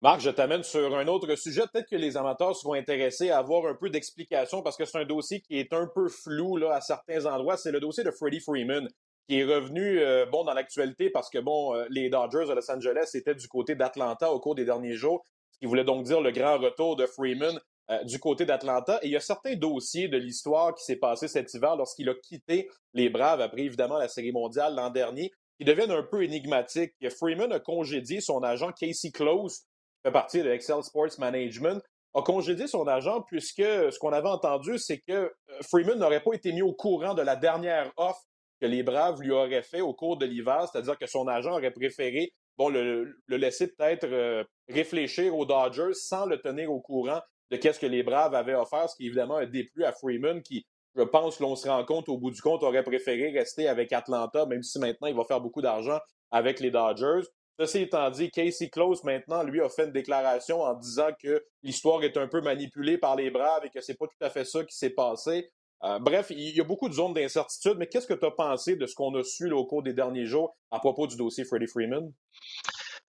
[0.00, 1.62] Marc, je t'amène sur un autre sujet.
[1.72, 5.04] Peut-être que les amateurs seront intéressés à avoir un peu d'explication parce que c'est un
[5.04, 7.56] dossier qui est un peu flou là, à certains endroits.
[7.56, 8.88] C'est le dossier de Freddie Freeman
[9.28, 12.70] qui est revenu euh, bon dans l'actualité parce que bon, euh, les Dodgers de Los
[12.70, 16.20] Angeles étaient du côté d'Atlanta au cours des derniers jours, ce qui voulait donc dire
[16.20, 17.58] le grand retour de Freeman
[17.90, 19.00] euh, du côté d'Atlanta.
[19.02, 22.14] Et il y a certains dossiers de l'histoire qui s'est passé cet hiver lorsqu'il a
[22.14, 26.94] quitté les Braves après évidemment la Série mondiale l'an dernier qui deviennent un peu énigmatiques.
[27.18, 29.64] Freeman a congédié son agent Casey Close
[30.04, 31.82] fait partie de Excel Sports Management,
[32.14, 35.30] a congédié son agent puisque ce qu'on avait entendu, c'est que euh,
[35.62, 38.22] Freeman n'aurait pas été mis au courant de la dernière offre
[38.60, 41.70] que les Braves lui auraient fait au cours de l'hiver, c'est-à-dire que son agent aurait
[41.70, 47.56] préféré bon, le, laisser peut-être euh, réfléchir aux Dodgers sans le tenir au courant de
[47.56, 51.02] qu'est-ce que les Braves avaient offert, ce qui évidemment a déplu à Freeman qui, je
[51.02, 54.62] pense, l'on se rend compte au bout du compte, aurait préféré rester avec Atlanta, même
[54.62, 55.98] si maintenant il va faire beaucoup d'argent
[56.30, 57.26] avec les Dodgers.
[57.58, 62.04] Ceci étant dit, Casey Close, maintenant, lui, a fait une déclaration en disant que l'histoire
[62.04, 64.64] est un peu manipulée par les Braves et que c'est pas tout à fait ça
[64.64, 65.50] qui s'est passé.
[65.84, 68.76] Euh, bref, il y a beaucoup de zones d'incertitude, mais qu'est-ce que tu as pensé
[68.76, 71.66] de ce qu'on a su au cours des derniers jours à propos du dossier Freddie
[71.66, 72.12] Freeman?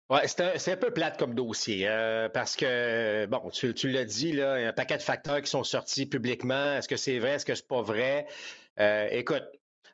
[0.10, 4.60] Ouais, c'est un, peu plate comme dossier, euh, parce que, bon, tu, l'as dit, là,
[4.60, 6.74] il y a un paquet de facteurs qui sont sortis publiquement.
[6.74, 8.26] Est-ce que c'est vrai, est-ce que c'est pas vrai?
[8.80, 9.44] Euh, écoute,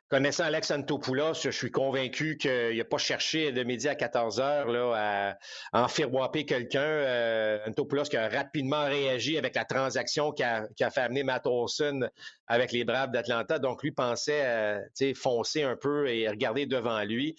[0.08, 4.68] Connaissant Alex Antopoulos, je suis convaincu qu'il n'a pas cherché de midi à 14 heures
[4.68, 5.36] là,
[5.72, 6.78] à, enfiroiper quelqu'un.
[6.78, 12.08] Euh, Antopoulos qui a rapidement réagi avec la transaction qui a, fait amener Matt Olson
[12.46, 13.58] avec les Braves d'Atlanta.
[13.58, 17.34] Donc, lui pensait euh, foncer un peu et regarder devant lui.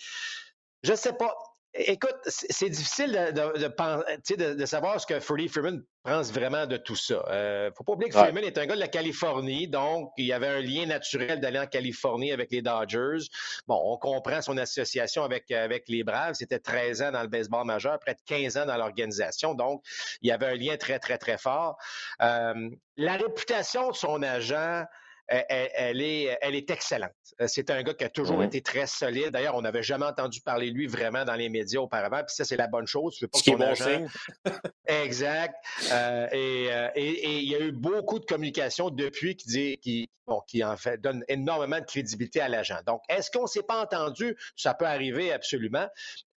[0.84, 1.34] Je ne sais pas.
[1.80, 7.24] Écoute, c'est difficile de, de, savoir ce que Freddie Freeman pense vraiment de tout ça.
[7.28, 10.26] Il euh, faut pas oublier que Freeman est un gars de la Californie, donc il
[10.26, 13.28] y avait un lien naturel d'aller en Californie avec les Dodgers.
[13.68, 16.34] Bon, on comprend son association avec, avec les Braves.
[16.34, 19.84] C'était 13 ans dans le baseball majeur, près de 15 ans dans l'organisation, donc
[20.22, 21.78] il y avait un lien très, très, très fort.
[22.24, 24.84] Euh, la réputation de son agent
[25.28, 27.12] elle, est, elle est excellente.
[27.42, 29.30] Euh, c'est un gars qui a toujours été très solide.
[29.30, 32.24] D'ailleurs, on n'avait jamais entendu parler de lui vraiment dans les médias auparavant.
[32.24, 33.18] Puis ça, c'est la bonne chose.
[33.20, 34.08] Ce qui est bon signe.
[34.88, 35.56] exact.
[35.92, 40.42] Euh, euh, et, il y a eu beaucoup de communication depuis qui dit, qui, bon,
[40.48, 42.80] qui en fait donne énormément de crédibilité à l'agent.
[42.86, 44.36] Donc, est-ce qu'on ne s'est pas entendu?
[44.56, 45.88] Ça peut arriver absolument.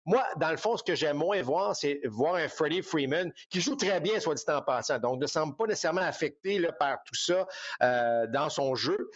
[0.10, 3.62] Moi, dans le fond, ce que j'aime moins voir, c'est voir un Freddie Freeman qui
[3.62, 4.98] joue très bien, soit dit en passant.
[4.98, 7.48] Donc, ne semble pas nécessairement affecté par tout ça
[7.84, 9.12] euh, dans son jeu.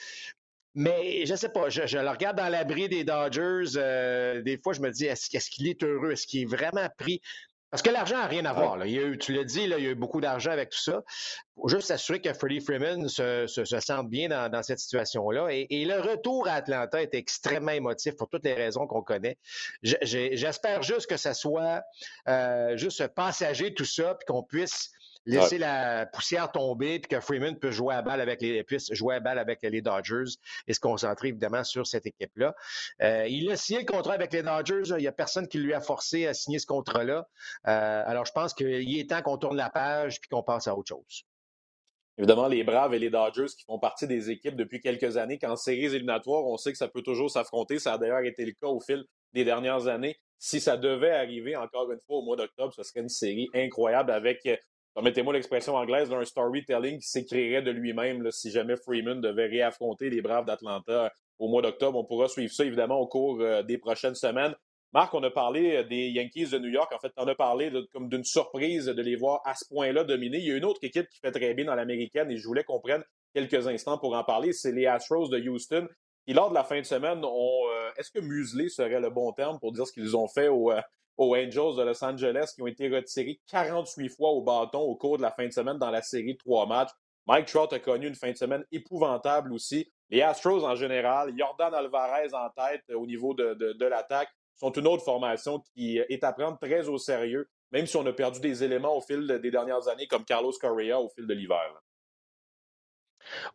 [0.75, 3.75] Mais je ne sais pas, je, le regarde dans l'abri des Dodgers.
[3.75, 6.11] Euh, des fois, je me dis, est-ce qu'il est heureux?
[6.11, 7.21] Est-ce qu'il est vraiment pris?
[7.73, 8.77] Parce que l'argent n'a rien à voir.
[8.77, 8.85] Là.
[8.85, 10.69] Il y a eu, tu l'as dit, là, il y a eu beaucoup d'argent avec
[10.69, 11.01] tout ça.
[11.55, 15.47] Faut juste s'assurer que Freddie Freeman se, se, sente bien dans, cette situation-là.
[15.49, 19.39] Et, le retour à Atlanta est extrêmement émotif pour toutes les raisons qu'on connaît.
[19.81, 21.81] J'espère juste que ça soit
[22.27, 24.91] euh, juste passager tout ça, puis qu'on puisse
[25.25, 29.15] laisser la poussière tomber puis que Freeman puisse jouer à balle avec les puisse jouer
[29.15, 30.35] à balle avec les Dodgers
[30.67, 32.55] et se concentrer évidemment sur cette équipe-là.
[33.01, 34.83] Euh, il a signé le contrat avec les Dodgers.
[34.89, 37.27] Il n'y a personne qui lui a forcé à signer ce contrat-là.
[37.67, 40.75] Euh, alors, je pense qu'il est temps qu'on tourne la page puis qu'on passe à
[40.75, 41.25] autre chose.
[42.17, 45.55] Évidemment, les Braves et les Dodgers qui font partie des équipes depuis quelques années, qu'en
[45.55, 47.79] séries éliminatoires, on sait que ça peut toujours s'affronter.
[47.79, 50.15] Ça a d'ailleurs été le cas au fil des dernières années.
[50.37, 54.11] Si ça devait arriver encore une fois au mois d'octobre, ce serait une série incroyable
[54.11, 54.47] avec
[54.93, 60.21] permettez-moi l'expression anglaise, d'un storytelling qui s'écrirait de lui-même si jamais Freeman devait réaffronter les
[60.21, 61.99] Braves d'Atlanta au mois d'octobre.
[61.99, 64.55] On pourra suivre ça évidemment au cours euh, des prochaines semaines.
[64.93, 66.93] Marc, on a parlé des Yankees de New York.
[66.93, 70.37] En fait, on a parlé comme d'une surprise de les voir à ce point-là dominer.
[70.37, 72.63] Il y a une autre équipe qui fait très bien dans l'américaine et je voulais
[72.63, 73.03] qu'on prenne
[73.33, 74.53] quelques instants pour en parler.
[74.53, 75.87] C'est les Astros de Houston
[76.27, 77.63] qui, lors de la fin de semaine, ont.
[77.97, 80.71] Est-ce que muselé serait le bon terme pour dire ce qu'ils ont fait au,
[81.17, 85.17] aux Angels de Los Angeles qui ont été retirés 48 fois au bâton au cours
[85.17, 86.91] de la fin de semaine dans la série de trois matchs.
[87.25, 89.89] Mike Trout a connu une fin de semaine épouvantable aussi.
[90.09, 94.87] Les Astros en général, Jordan Alvarez en tête au niveau de, de, l'attaque, sont une
[94.87, 98.63] autre formation qui est à prendre très au sérieux, même si on a perdu des
[98.63, 101.73] éléments au fil des dernières années comme Carlos Correa au fil de l'hiver.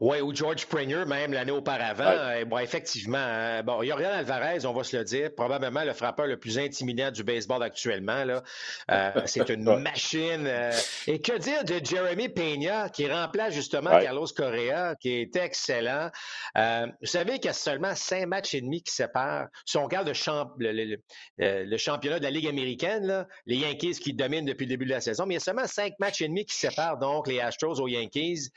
[0.00, 2.04] Oui, ou George Springer, même l'année auparavant.
[2.04, 6.26] Euh, bon, effectivement, hein, bon, Yorian Alvarez, on va se le dire, probablement le frappeur
[6.26, 8.24] le plus intimidant du baseball actuellement.
[8.24, 8.42] Là.
[8.90, 10.46] Euh, c'est une machine.
[10.46, 10.72] Euh,
[11.06, 16.10] et que dire de Jeremy Peña, qui remplace justement Carlos Correa, qui est excellent.
[16.54, 19.48] vous savez qu'il y a seulement cinq matchs et demi qui séparent.
[19.64, 20.10] Si on regarde
[20.58, 20.96] le,
[21.38, 24.90] le, championnat de la Ligue américaine, là, les Yankees qui dominent depuis le début de
[24.90, 27.40] la saison, mais il y a seulement cinq matchs et demi qui séparent donc les
[27.40, 28.50] Astros aux Yankees.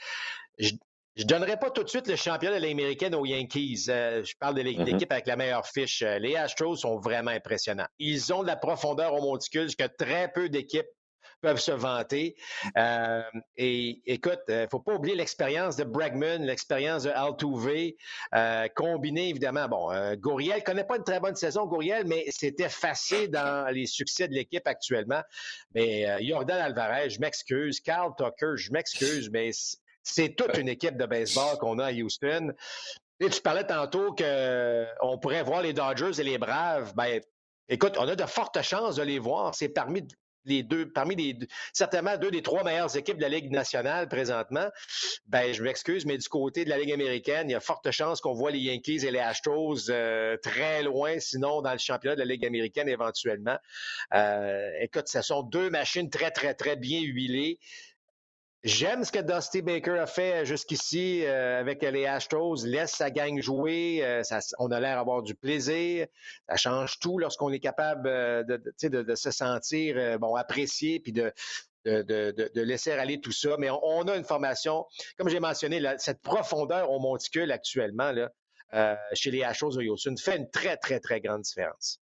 [0.60, 0.72] Je
[1.18, 3.86] ne donnerai pas tout de suite le championnat de l'américaine aux Yankees.
[3.90, 4.84] Euh, je parle de mm-hmm.
[4.84, 6.02] l'équipe avec la meilleure fiche.
[6.02, 7.88] Euh, les Astros sont vraiment impressionnants.
[8.00, 10.88] Ils ont de la profondeur au monticule que très peu d'équipes
[11.42, 12.36] peuvent se vanter.
[12.78, 13.24] Euh,
[13.58, 17.94] et écoute, il ne faut pas oublier l'expérience de Bregman, l'expérience de Altuve,
[18.36, 19.68] euh, combiné évidemment.
[19.68, 24.28] Bon, Gouriel connaît pas une très bonne saison, Gouriel, mais c'est effacé dans les succès
[24.28, 25.24] de l'équipe actuellement.
[25.74, 27.82] Mais Jordan Alvarez, je m'excuse.
[27.82, 29.52] Carl Tucker, je m'excuse, mais
[30.04, 32.54] c'est toute une équipe de baseball qu'on a à Houston.
[33.20, 36.94] Et tu parlais tantôt qu'on pourrait voir les Dodgers et les Braves.
[36.96, 37.22] Ben,
[37.70, 39.54] écoute, on a de fortes chances de les voir.
[39.54, 40.08] C'est parmi
[40.46, 41.38] les deux, parmi les
[41.74, 44.68] certainement deux des trois meilleures équipes de la Ligue nationale présentement.
[45.28, 48.22] Ben, je m'excuse, mais du côté de la Ligue américaine, il y a forte chance
[48.22, 52.22] qu'on voit les Yankees et les Astros euh, très loin, sinon dans le championnat de
[52.22, 53.58] la Ligue américaine éventuellement.
[54.14, 57.60] Euh, écoute, ce sont deux machines très, très, très bien huilées.
[58.64, 62.64] J'aime ce que Dusty Baker a fait jusqu'ici euh, avec les Astros.
[62.64, 64.02] Laisse sa gang jouer.
[64.04, 64.22] Euh,
[64.60, 66.06] on a l'air d'avoir du plaisir.
[66.48, 71.34] Ça change tout lorsqu'on est capable euh, de, de, se sentir bon apprécié puis de,
[71.86, 73.56] de, laisser aller tout ça.
[73.58, 74.86] Mais on, a une formation,
[75.18, 80.38] comme j'ai mentionné, cette profondeur au monticule actuellement là, chez les Astros de Houston fait
[80.38, 82.00] une très, très, très grande différence.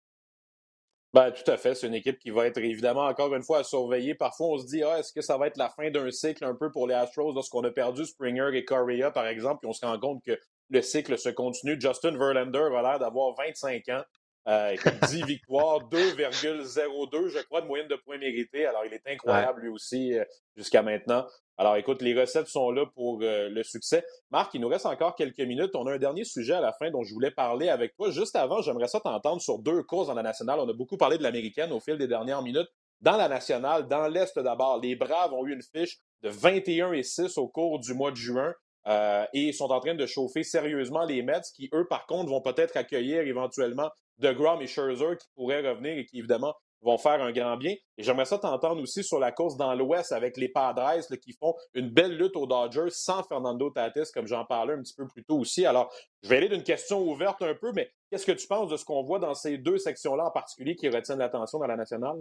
[1.15, 1.77] Ben, tout à fait.
[1.77, 4.17] C'est une équipe qui va être évidemment encore une fois à surveiller.
[4.17, 6.57] Parfois, on se dit, ah, est-ce que ça va être la fin d'un cycle un
[6.57, 9.87] peu pour les Astros lorsqu'on a perdu Springer et Correa, par exemple, puis on se
[9.87, 10.37] rend compte que
[10.71, 11.81] le cycle se continue.
[11.81, 14.03] Justin Verlander a l'air d'avoir 25 ans.
[14.47, 14.77] Euh,
[15.09, 18.67] 10 victoires, 2,02, je crois, de moyenne de points mérités.
[18.67, 21.27] Alors, il est incroyable lui aussi euh, jusqu'à maintenant.
[21.57, 24.05] Alors, écoute, les recettes sont là pour euh, le succès.
[24.31, 25.71] Marc, il nous reste encore quelques minutes.
[25.75, 28.11] On a un dernier sujet à la fin dont je voulais parler avec toi.
[28.11, 30.59] Juste avant, j'aimerais ça t'entendre sur deux courses dans la nationale.
[30.61, 32.69] On a beaucoup parlé de l'américaine au fil des dernières minutes.
[33.01, 37.03] Dans la nationale, dans l'Est d'abord, les Braves ont eu une fiche de 21 et
[37.03, 38.53] 6 au cours du mois de juin.
[38.87, 42.43] Euh, et sont en train de chauffer sérieusement les Mets, qui, eux, par contre, vont
[42.43, 47.33] peut-être accueillir éventuellement DeGrom et Scherzer qui pourraient revenir et qui, évidemment, vont faire un
[47.33, 47.75] grand bien.
[47.97, 51.55] Et j'aimerais ça t'entendre aussi sur la course dans l'Ouest avec les Padres qui font
[51.73, 55.25] une belle lutte aux Dodgers sans Fernando Tatis, comme j'en parlais un petit peu plus
[55.25, 55.65] tôt aussi.
[55.65, 55.91] Alors,
[56.23, 58.85] je vais aller d'une question ouverte un peu, mais qu'est-ce que tu penses de ce
[58.85, 62.21] qu'on voit dans ces deux sections-là en particulier qui retiennent l'attention dans la nationale?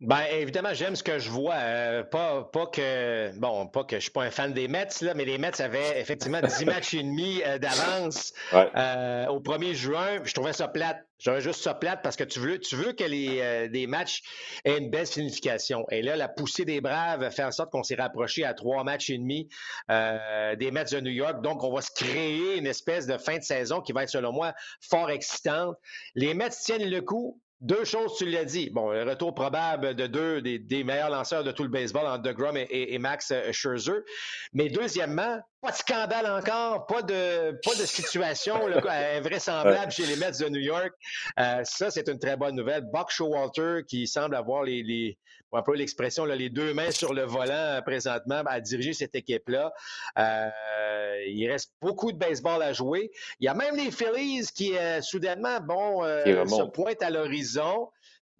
[0.00, 1.56] Ben évidemment, j'aime ce que je vois.
[1.56, 5.12] Euh, pas, pas que bon, pas que je suis pas un fan des Mets, là,
[5.12, 10.24] mais les Mets avaient effectivement 10 matchs et demi euh, d'avance euh, au 1er juin.
[10.24, 11.04] Je trouvais ça plate.
[11.18, 14.22] J'aurais juste ça plate parce que tu veux, tu veux que les des matchs
[14.64, 15.84] aient une belle signification.
[15.90, 19.10] Et là, la poussée des Braves fait en sorte qu'on s'est rapproché à trois matchs
[19.10, 19.50] et demi
[19.90, 21.42] des Mets de New York.
[21.42, 24.32] Donc, on va se créer une espèce de fin de saison qui va être, selon
[24.32, 25.76] moi, fort excitante.
[26.14, 27.38] Les Mets tiennent le coup.
[27.60, 28.70] Deux choses, tu l'as dit.
[28.70, 32.56] Bon, le retour probable de deux des, meilleurs lanceurs de tout le baseball, entre DeGrom
[32.56, 34.02] et, et, Max euh, Scherzer.
[34.54, 38.80] Mais deuxièmement, pas de scandale encore, pas de, pas de situation là,
[39.16, 40.92] invraisemblable chez les Mets de New York.
[41.38, 42.84] Euh, ça, c'est une très bonne nouvelle.
[42.92, 45.18] Buck Showalter, qui semble avoir les, les
[45.52, 49.72] un peu l'expression, les deux mains sur le volant euh, présentement à diriger cette équipe-là.
[50.18, 50.50] Euh,
[51.26, 53.10] il reste beaucoup de baseball à jouer.
[53.40, 57.90] Il y a même les Phillies qui, euh, soudainement, bon, se pointent à l'horizon.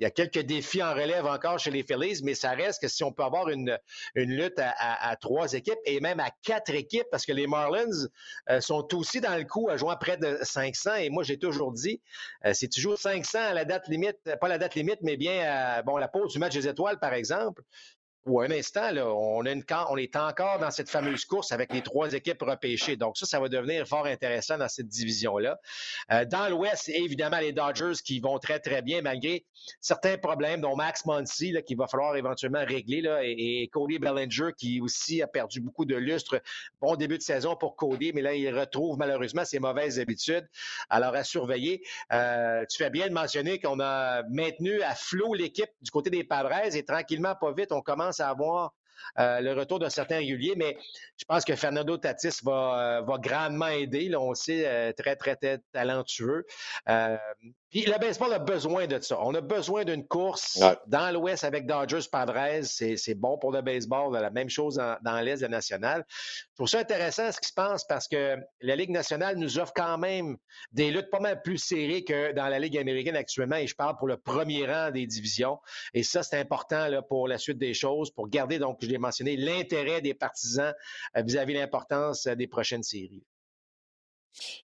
[0.01, 2.88] Il y a quelques défis en relève encore chez les Phillies, mais ça reste que
[2.88, 3.78] si on peut avoir une,
[4.14, 8.09] lutte à, trois équipes et même à quatre équipes, parce que les Marlins
[8.48, 10.94] euh, sont aussi dans le coup à jouer près de 500.
[10.94, 12.01] Et moi, j'ai toujours dit,
[12.46, 15.42] euh, si tu joues 500 à la date limite, pas la date limite, mais bien
[15.42, 17.62] à bon, la pause du match des étoiles, par exemple,
[18.27, 22.43] ou un instant, là, on, est encore dans cette fameuse course avec les trois équipes
[22.43, 22.97] repêchées.
[22.97, 25.59] Donc ça, ça va devenir fort intéressant dans cette division-là.
[26.12, 29.47] Euh, dans l'Ouest, évidemment, les Dodgers qui vont très, très bien malgré
[29.81, 35.23] certains problèmes, dont Max Muncy, qu'il va falloir éventuellement régler, et, Cody Bellinger qui aussi
[35.23, 36.43] a perdu beaucoup de lustre.
[36.81, 40.49] Bon début de saison pour Cody, mais là, il retrouve malheureusement ses mauvaises habitudes.
[40.89, 41.83] Alors, à surveiller.
[42.12, 46.25] Euh, tu fais bien de mentionner qu'on a maintenu à flot l'équipe du côté des
[46.25, 48.75] Padres et tranquillement, pas vite, on commence à avoir
[49.19, 50.77] euh, le retour d'un certain régulier, mais
[51.17, 54.09] je pense que Fernando Tatis va, euh, va grandement aider.
[54.09, 56.45] Là, on sait, euh, très, très, très talentueux.
[57.71, 59.18] Puis le baseball a besoin de ça.
[59.23, 62.64] On a besoin d'une course dans l'Ouest avec Dodgers Padres.
[62.64, 64.12] C'est bon pour le baseball.
[64.12, 66.05] La même chose dans, l'Est de la nationale.
[66.09, 69.73] Je trouve ça intéressant ce qui se passe parce que la Ligue nationale nous offre
[69.75, 70.37] quand même
[70.73, 73.57] des luttes pas mal plus serrées que dans la Ligue américaine actuellement.
[73.57, 75.59] Et je parle pour le premier rang des divisions.
[75.95, 78.99] Et ça, c'est important là, pour la suite des choses, pour garder, donc, je l'ai
[78.99, 80.75] mentionné, l'intérêt des partisans
[81.16, 83.25] euh, vis-à-vis de l'importance euh, des prochaines séries.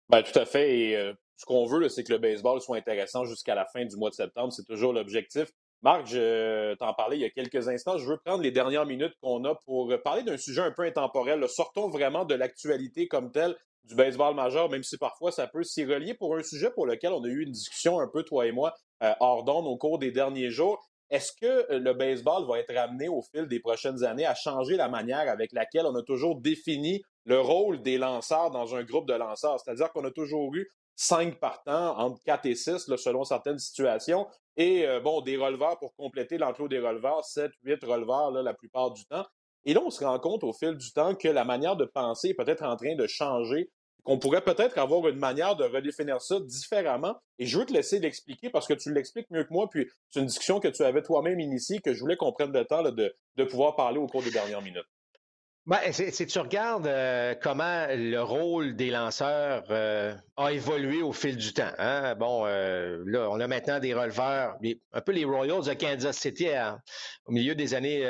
[0.08, 0.78] Bien, tout à fait.
[0.78, 3.96] Et euh, ce qu'on veut, c'est que le baseball soit intéressant jusqu'à la fin du
[3.96, 4.52] mois de septembre.
[4.52, 5.48] C'est toujours l'objectif.
[5.82, 7.98] Marc, je t'en parlais il y a quelques instants.
[7.98, 11.44] Je veux prendre les dernières minutes qu'on a pour parler d'un sujet un peu intemporel.
[11.48, 15.84] Sortons vraiment de l'actualité comme telle du baseball majeur, même si parfois ça peut s'y
[15.84, 18.52] relier pour un sujet pour lequel on a eu une discussion un peu, toi et
[18.52, 20.88] moi, euh, hors d'onde au cours des derniers jours.
[21.10, 24.88] Est-ce que le baseball va être amené au fil des prochaines années à changer la
[24.88, 29.14] manière avec laquelle on a toujours défini le rôle des lanceurs dans un groupe de
[29.14, 29.60] lanceurs?
[29.60, 34.26] C'est-à-dire qu'on a toujours eu cinq partants, entre quatre et six, selon certaines situations.
[34.56, 38.90] Et euh, bon, des releveurs pour compléter l'enclos des releveurs, sept, huit releveurs la plupart
[38.92, 39.24] du temps.
[39.64, 42.28] Et là, on se rend compte au fil du temps que la manière de penser
[42.28, 43.70] est peut-être en train de changer,
[44.04, 47.14] qu'on pourrait peut-être avoir une manière de redéfinir ça différemment.
[47.38, 50.20] Et je veux te laisser l'expliquer parce que tu l'expliques mieux que moi, puis c'est
[50.20, 53.14] une discussion que tu avais toi-même initiée, que je voulais qu'on prenne le temps de,
[53.36, 54.86] de pouvoir parler au cours des dernières minutes.
[55.64, 61.36] Ben, c'est tu regardes euh, comment le rôle des lanceurs euh, a évolué au fil
[61.36, 61.70] du temps.
[61.78, 62.16] Hein?
[62.16, 64.56] Bon, euh, là, on a maintenant des releveurs,
[64.92, 66.48] un peu les Royals de Kansas City
[67.26, 68.02] au milieu des années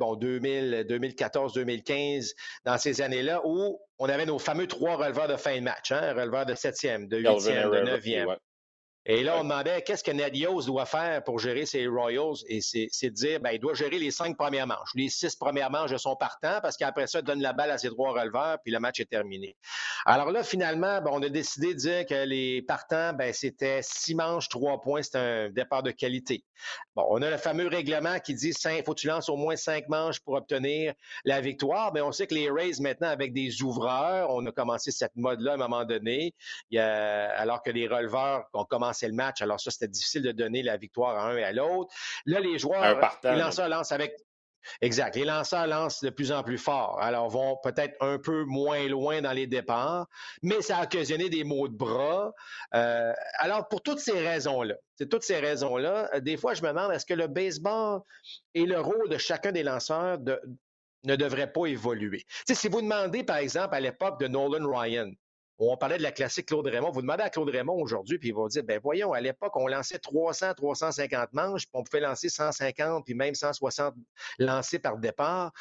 [0.00, 2.32] bon 2000, 2014, 2015,
[2.64, 6.14] dans ces années-là où on avait nos fameux trois releveurs de fin de match, hein,
[6.14, 8.34] releveurs de septième, de huitième, de neuvième.
[9.06, 12.36] Et là, on demandait qu'est-ce que Ned Yost doit faire pour gérer ses Royals?
[12.48, 14.88] Et c'est de dire, ben, il doit gérer les cinq premières manches.
[14.94, 17.76] Les six premières manches de son partant, parce qu'après ça, il donne la balle à
[17.76, 19.56] ses trois releveurs, puis le match est terminé.
[20.06, 24.14] Alors là, finalement, ben, on a décidé de dire que les partants, ben, c'était six
[24.14, 26.42] manches, trois points, c'est un départ de qualité.
[26.96, 29.56] Bon, on a le fameux règlement qui dit, il faut que tu lances au moins
[29.56, 30.94] cinq manches pour obtenir
[31.26, 31.92] la victoire.
[31.92, 35.14] Mais ben, on sait que les Rays, maintenant, avec des ouvreurs, on a commencé cette
[35.14, 36.34] mode-là à un moment donné,
[36.70, 39.42] il y a, alors que les releveurs ont commencé le match.
[39.42, 41.94] Alors ça, c'était difficile de donner la victoire à un et à l'autre.
[42.26, 44.16] Là, les joueurs, les lanceurs lancent avec
[44.80, 45.16] Exact.
[45.16, 46.98] Les lanceurs lancent de plus en plus fort.
[47.00, 50.06] Alors, vont peut-être un peu moins loin dans les départs,
[50.42, 52.32] mais ça a occasionné des maux de bras.
[52.74, 56.68] Euh, alors, pour toutes ces raisons-là, c'est toutes ces raisons-là, euh, des fois, je me
[56.68, 58.00] demande, est-ce que le baseball
[58.54, 60.18] et le rôle de chacun des lanceurs
[61.04, 62.24] ne devrait pas évoluer?
[62.46, 65.10] si vous demandez, par exemple, à l'époque de Nolan Ryan,
[65.70, 66.90] on parlait de la classique Claude Raymond.
[66.90, 69.66] Vous demandez à Claude Raymond aujourd'hui, puis il va dire, ben voyons, à l'époque, on
[69.66, 73.94] lançait 300, 350 manches, puis on pouvait lancer 150, puis même 160
[74.38, 75.52] lancés par départ.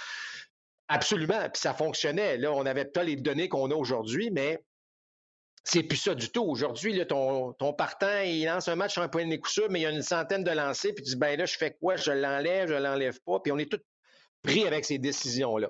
[0.87, 2.37] Absolument, puis ça fonctionnait.
[2.37, 4.63] Là, on n'avait pas les données qu'on a aujourd'hui, mais
[5.63, 6.43] c'est plus ça du tout.
[6.43, 9.83] Aujourd'hui, ton, ton partant, il lance un match sur un point de coup mais il
[9.83, 11.95] y a une centaine de lancés, puis tu dis, ben là, je fais quoi?
[11.95, 13.79] Je l'enlève, je l'enlève pas, puis on est tous
[14.43, 15.69] pris avec ces décisions-là.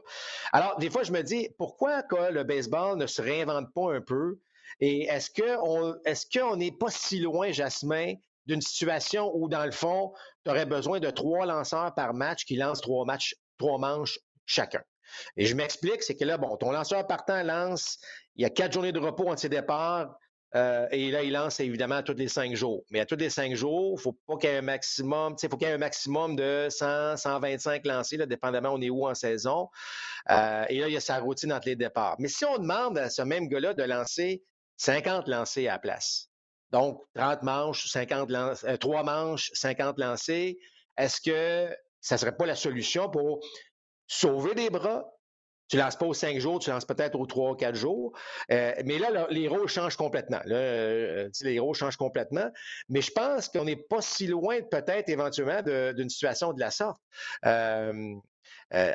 [0.51, 4.39] Alors, des fois, je me dis, pourquoi le baseball ne se réinvente pas un peu?
[4.79, 8.15] Et est-ce qu'on est n'est pas si loin, Jasmin,
[8.45, 10.11] d'une situation où, dans le fond,
[10.43, 14.81] tu aurais besoin de trois lanceurs par match qui lancent trois matchs, trois manches chacun?
[15.37, 17.99] Et je m'explique, c'est que là, bon, ton lanceur partant lance,
[18.35, 20.17] il y a quatre journées de repos entre ses départs,
[20.55, 22.83] euh, et là, il lance évidemment tous les cinq jours.
[22.91, 25.57] Mais à tous les cinq jours, il faut pas qu'il y ait un maximum, faut
[25.57, 29.15] qu'il y ait un maximum de 100, 125 lancés, là, dépendamment on est où en
[29.15, 29.69] saison.
[30.29, 32.15] Euh, et là, il y a sa routine entre les départs.
[32.19, 34.43] Mais si on demande à ce même gars-là de lancer
[34.77, 36.29] 50 lancés à la place,
[36.71, 40.59] donc 30 manches, 50 lance, 3 euh, manches, 50 lancés,
[40.97, 43.39] est-ce que ça serait pas la solution pour
[44.07, 45.09] sauver des bras,
[45.69, 48.13] tu lances pas aux cinq jours, tu lances peut-être aux trois ou quatre jours.
[48.51, 50.41] Euh, mais là, les rôles changent complètement.
[50.47, 52.49] Euh, les rôles changent complètement.
[52.89, 55.61] Mais je pense qu'on n'est pas si loin, peut-être, éventuellement,
[55.93, 57.01] d'une situation de la sorte.
[57.45, 58.15] Euh,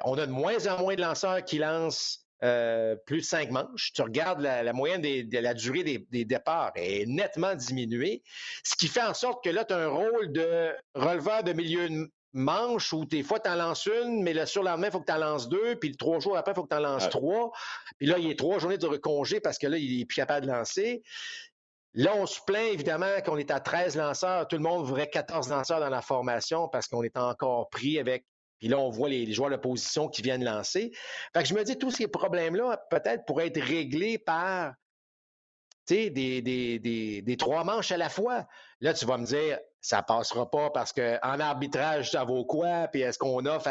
[0.05, 3.93] on a de moins en moins de lanceurs qui lancent plus de cinq manches.
[3.93, 8.23] Tu regardes la, moyenne de la durée des, des, départs est nettement diminuée,
[8.63, 12.09] ce qui fait en sorte que là, tu as un rôle de releveur de milieu
[12.33, 15.13] manches où des fois, tu en lances une, mais le surlendemain, il faut que tu
[15.13, 17.51] en lances deux, puis trois jours après, il faut que tu en lances trois.
[17.99, 20.17] Puis là, il y a trois journées de congé parce que là, il est plus
[20.17, 21.03] capable de lancer.
[21.95, 24.47] Là, on se plaint évidemment qu'on est à 13 lanceurs.
[24.47, 28.25] Tout le monde voudrait 14 lanceurs dans la formation parce qu'on est encore pris avec.
[28.59, 30.93] Puis là, on voit les, joueurs de position qui viennent lancer.
[31.33, 34.75] Fait que je me dis, tous ces problèmes-là, peut-être pourraient être réglés par
[35.89, 38.47] des, des, des, des, trois manches à la fois.
[38.81, 42.89] Là, tu vas me dire, ça passera pas parce qu'en arbitrage, ça vaut quoi?
[42.89, 43.69] Puis est-ce qu'on offre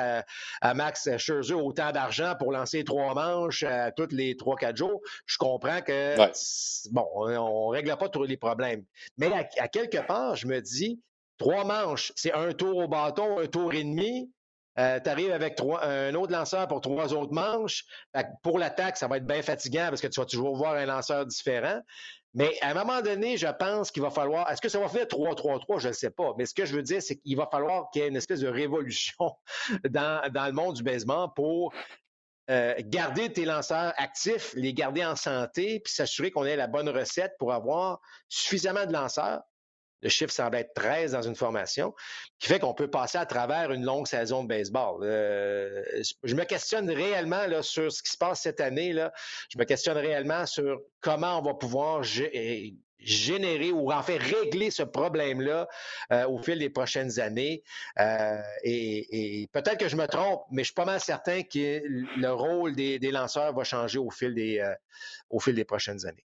[0.61, 5.01] à, Max Scherzer autant d'argent pour lancer trois manches à tous les trois, quatre jours?
[5.25, 6.15] Je comprends que,
[6.91, 8.83] bon, on ne règle pas tous les problèmes.
[9.17, 11.01] Mais à, quelque part, je me dis,
[11.37, 14.31] trois manches, c'est un tour au bâton, un tour et demi.
[14.79, 17.85] Euh, tu arrives avec un autre lanceur pour trois autres manches.
[18.43, 21.25] pour l'attaque, ça va être bien fatigant parce que tu vas toujours voir un lanceur
[21.25, 21.81] différent.
[22.33, 24.49] Mais à un moment donné, je pense qu'il va falloir.
[24.51, 25.79] Est-ce que ça va faire 3-3-3?
[25.79, 26.33] Je ne sais pas.
[26.37, 28.41] Mais ce que je veux dire, c'est qu'il va falloir qu'il y ait une espèce
[28.41, 29.35] de révolution
[29.89, 31.73] dans, le monde du baseball pour
[32.51, 36.89] euh, garder tes lanceurs actifs, les garder en santé, puis s'assurer qu'on ait la bonne
[36.89, 37.99] recette pour avoir
[38.29, 39.41] suffisamment de lanceurs
[40.01, 41.93] le chiffre semble être 13 dans une formation,
[42.39, 45.01] qui fait qu'on peut passer à travers une longue saison de baseball.
[45.03, 45.83] Euh,
[46.23, 48.93] je me questionne réellement là, sur ce qui se passe cette année.
[48.93, 49.11] Là.
[49.49, 52.03] Je me questionne réellement sur comment on va pouvoir
[52.99, 55.67] générer ou en fait régler ce problème-là
[56.11, 57.63] euh, au fil des prochaines années.
[57.99, 62.31] Euh, et, peut-être que je me trompe, mais je suis pas mal certain que le
[62.31, 64.63] rôle des, lanceurs va changer au fil des,
[65.29, 66.26] au fil des prochaines années.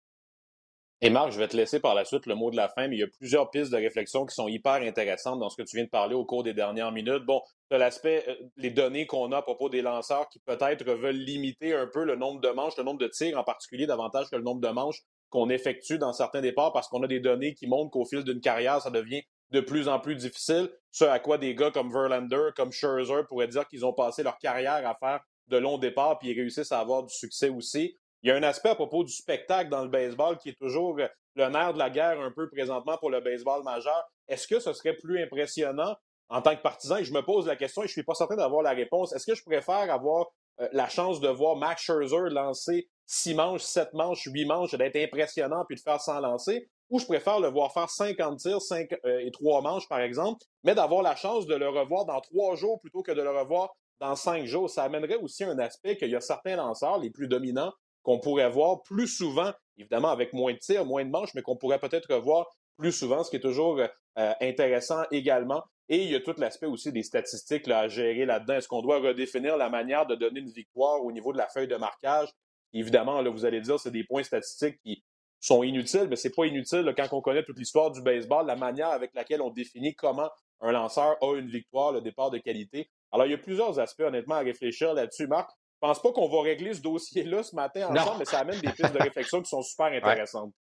[1.05, 2.95] Et Marc, je vais te laisser par la suite le mot de la fin, mais
[2.95, 5.75] il y a plusieurs pistes de réflexion qui sont hyper intéressantes dans ce que tu
[5.75, 7.25] viens de parler au cours des dernières minutes.
[7.25, 7.41] Bon,
[7.71, 11.73] as l'aspect, euh, les données qu'on a à propos des lanceurs qui peut-être veulent limiter
[11.73, 14.43] un peu le nombre de manches, le nombre de tirs en particulier, davantage que le
[14.43, 17.91] nombre de manches qu'on effectue dans certains départs parce qu'on a des données qui montrent
[17.91, 20.69] qu'au fil d'une carrière, ça devient de plus en plus difficile.
[20.91, 24.37] Ce à quoi des gars comme Verlander, comme Scherzer pourraient dire qu'ils ont passé leur
[24.37, 27.97] carrière à faire de longs départs puis ils réussissent à avoir du succès aussi.
[28.23, 30.97] Il y a un aspect à propos du spectacle dans le baseball qui est toujours
[30.99, 34.01] euh, le nerf de la guerre un peu présentement pour le baseball majeur.
[34.29, 35.95] Est-ce que ce serait plus impressionnant
[36.29, 36.97] en tant que partisan?
[36.97, 39.11] Et je me pose la question et je suis pas certain d'avoir la réponse.
[39.13, 40.27] Est-ce que je préfère avoir
[40.61, 44.95] euh, la chance de voir Max Scherzer lancer six manches, sept manches, huit manches d'être
[44.95, 46.69] impressionnant puis de faire sans lancer?
[46.89, 50.45] Ou je préfère le voir faire 50 tirs, 5 euh, et trois manches, par exemple,
[50.63, 53.73] mais d'avoir la chance de le revoir dans trois jours plutôt que de le revoir
[53.99, 54.69] dans cinq jours?
[54.69, 57.73] Ça amènerait aussi un aspect qu'il y a certains lanceurs, les plus dominants,
[58.03, 61.57] qu'on pourrait voir plus souvent, évidemment avec moins de tirs, moins de manches, mais qu'on
[61.57, 62.47] pourrait peut-être voir
[62.77, 65.63] plus souvent, ce qui est toujours euh, intéressant également.
[65.89, 68.55] Et il y a tout l'aspect aussi des statistiques là, à gérer là-dedans.
[68.55, 71.67] Est-ce qu'on doit redéfinir la manière de donner une victoire au niveau de la feuille
[71.67, 72.29] de marquage?
[72.73, 75.03] Évidemment, là, vous allez dire, c'est des points statistiques qui
[75.39, 78.89] sont inutiles, mais c'est pas inutile quand on connaît toute l'histoire du baseball, la manière
[78.89, 80.29] avec laquelle on définit comment
[80.61, 82.89] un lanceur a une victoire, le départ de qualité.
[83.11, 85.51] Alors, il y a plusieurs aspects, honnêtement, à réfléchir là-dessus, Marc.
[85.83, 88.71] Je pense pas qu'on va régler ce dossier-là ce matin ensemble, mais ça amène des
[88.71, 90.53] pistes de réflexion qui sont super intéressantes.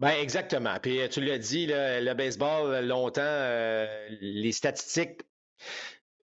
[0.00, 0.76] Ben exactement.
[0.82, 5.22] Puis euh, tu l'as dit, le baseball, longtemps, euh, les statistiques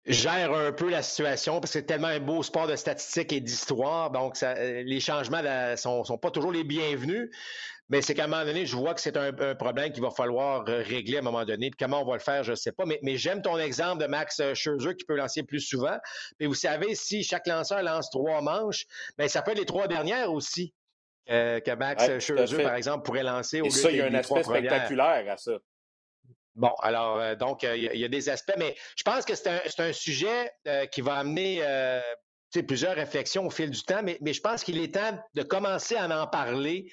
[0.07, 3.39] gèrent un peu la situation parce que c'est tellement un beau sport de statistiques et
[3.39, 4.09] d'histoire.
[4.09, 7.29] Donc, ça, euh, les changements ne sont, sont, pas toujours les bienvenus.
[7.91, 10.63] Mais c'est qu'à un moment donné, je vois que c'est un, problème qu'il va falloir
[10.69, 11.69] euh, régler à un moment donné.
[11.69, 12.85] Puis comment on va le faire, je ne sais pas.
[12.85, 15.97] Mais, j'aime ton exemple de Max euh, Scherzer qui peut lancer plus souvent.
[16.39, 18.85] Mais vous savez, si chaque lanceur lance trois manches,
[19.17, 20.73] bien, ça peut être les trois dernières aussi.
[21.29, 24.13] Euh, que Max Scherzer, par exemple, pourrait lancer au Et ça, il y a un
[24.13, 25.51] aspect spectaculaire à ça.
[26.55, 30.51] Bon, alors, donc, il y, a des aspects, mais je pense que c'est un, sujet
[30.91, 31.61] qui va amener
[32.67, 35.95] plusieurs réflexions au fil du temps, mais, mais je pense qu'il est temps de commencer
[35.95, 36.91] à en parler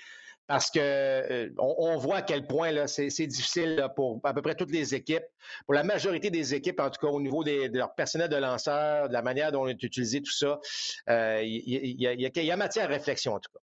[0.48, 4.72] parce que euh, on, voit à quel point c'est, difficile pour à peu près toutes
[4.72, 5.26] les équipes,
[5.66, 8.36] pour la majorité des équipes, en tout cas au niveau des, de leur personnel de
[8.36, 10.58] lanceurs, de la manière dont on est utilisé tout ça,
[11.10, 13.60] euh, il y, a, matière à réflexion en tout cas.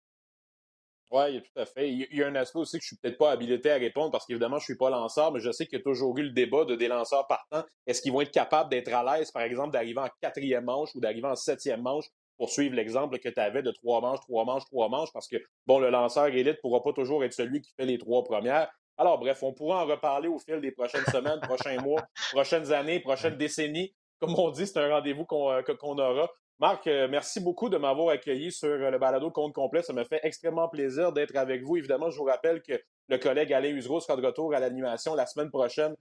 [1.11, 1.91] Oui, tout à fait.
[1.91, 4.25] Il y a un aspect aussi que je suis peut-être pas habilité à répondre parce
[4.25, 6.65] qu'évidemment, je suis pas lanceur, mais je sais qu'il y a toujours eu le débat
[6.65, 7.65] de des lanceurs partants.
[7.87, 11.01] Est-ce qu'ils vont être capables d'être à l'aise, par exemple, d'arriver en quatrième manche ou
[11.01, 12.07] d'arriver en septième manche?
[12.41, 15.37] Pour suivre l'exemple que tu avais de trois manches, trois manches, trois manches, parce que,
[15.67, 18.67] bon, le lanceur élite ne pourra pas toujours être celui qui fait les trois premières.
[18.97, 22.99] Alors, bref, on pourra en reparler au fil des prochaines semaines, prochains mois, prochaines années,
[22.99, 23.95] prochaines décennies.
[24.21, 26.31] Comme on dit, c'est un rendez-vous qu'on euh, aura.
[26.59, 29.83] Marc, euh, merci beaucoup de m'avoir accueilli sur euh, le balado compte complet.
[29.83, 31.77] Ça me fait extrêmement plaisir d'être avec vous.
[31.77, 32.73] Évidemment, je vous rappelle que
[33.09, 35.95] le collègue Alain Usereau sera de retour à l'animation la semaine prochaine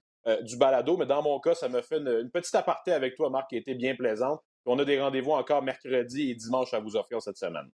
[0.44, 0.96] du balado.
[0.96, 3.56] Mais dans mon cas, ça me fait une, une, petite aparté avec toi, Marc, qui
[3.56, 4.42] a été bien plaisante.
[4.70, 7.70] On a des rendez-vous encore mercredi et dimanche à vous offrir cette semaine.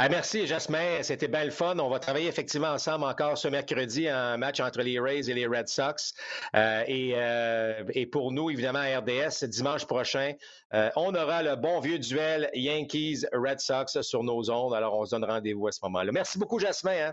[0.00, 1.02] Ah, merci, Jasmin.
[1.02, 1.76] C'était bien fun.
[1.78, 5.46] On va travailler effectivement ensemble encore ce mercredi, un match entre les Rays et les
[5.46, 6.14] Red Sox.
[6.54, 10.34] Euh, euh, et, pour nous, évidemment, à RDS, dimanche prochain,
[10.72, 14.74] euh, on aura le bon vieux duel Yankees-Red Sox sur nos ondes.
[14.74, 16.12] Alors, on se donne rendez-vous à ce moment-là.
[16.12, 17.08] Merci beaucoup, Jasmin.
[17.08, 17.12] Hein.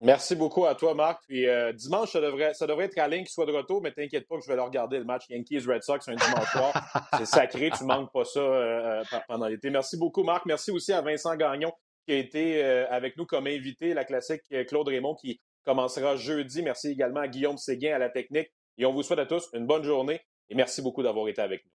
[0.00, 1.24] Merci beaucoup à toi, Marc.
[1.26, 1.44] Puis
[1.74, 4.42] dimanche, ça devrait, ça devrait être Alain qui soit de retour, mais t'inquiète pas que
[4.42, 6.72] je vais le regarder le match Yankees-Red Sox un dimanche soir.
[7.18, 9.70] C'est sacré, tu manques pas ça pendant l'été.
[9.70, 10.46] Merci beaucoup, Marc.
[10.46, 11.72] Merci aussi à Vincent Gagnon
[12.08, 16.16] qui a été euh, avec nous comme invité, la classique euh, Claude Raymond qui commencera
[16.16, 16.62] jeudi.
[16.62, 18.48] Merci également à Guillaume Séguin à la technique.
[18.78, 20.18] Et on vous souhaite à tous une bonne journée
[20.48, 21.77] et merci beaucoup d'avoir été avec nous.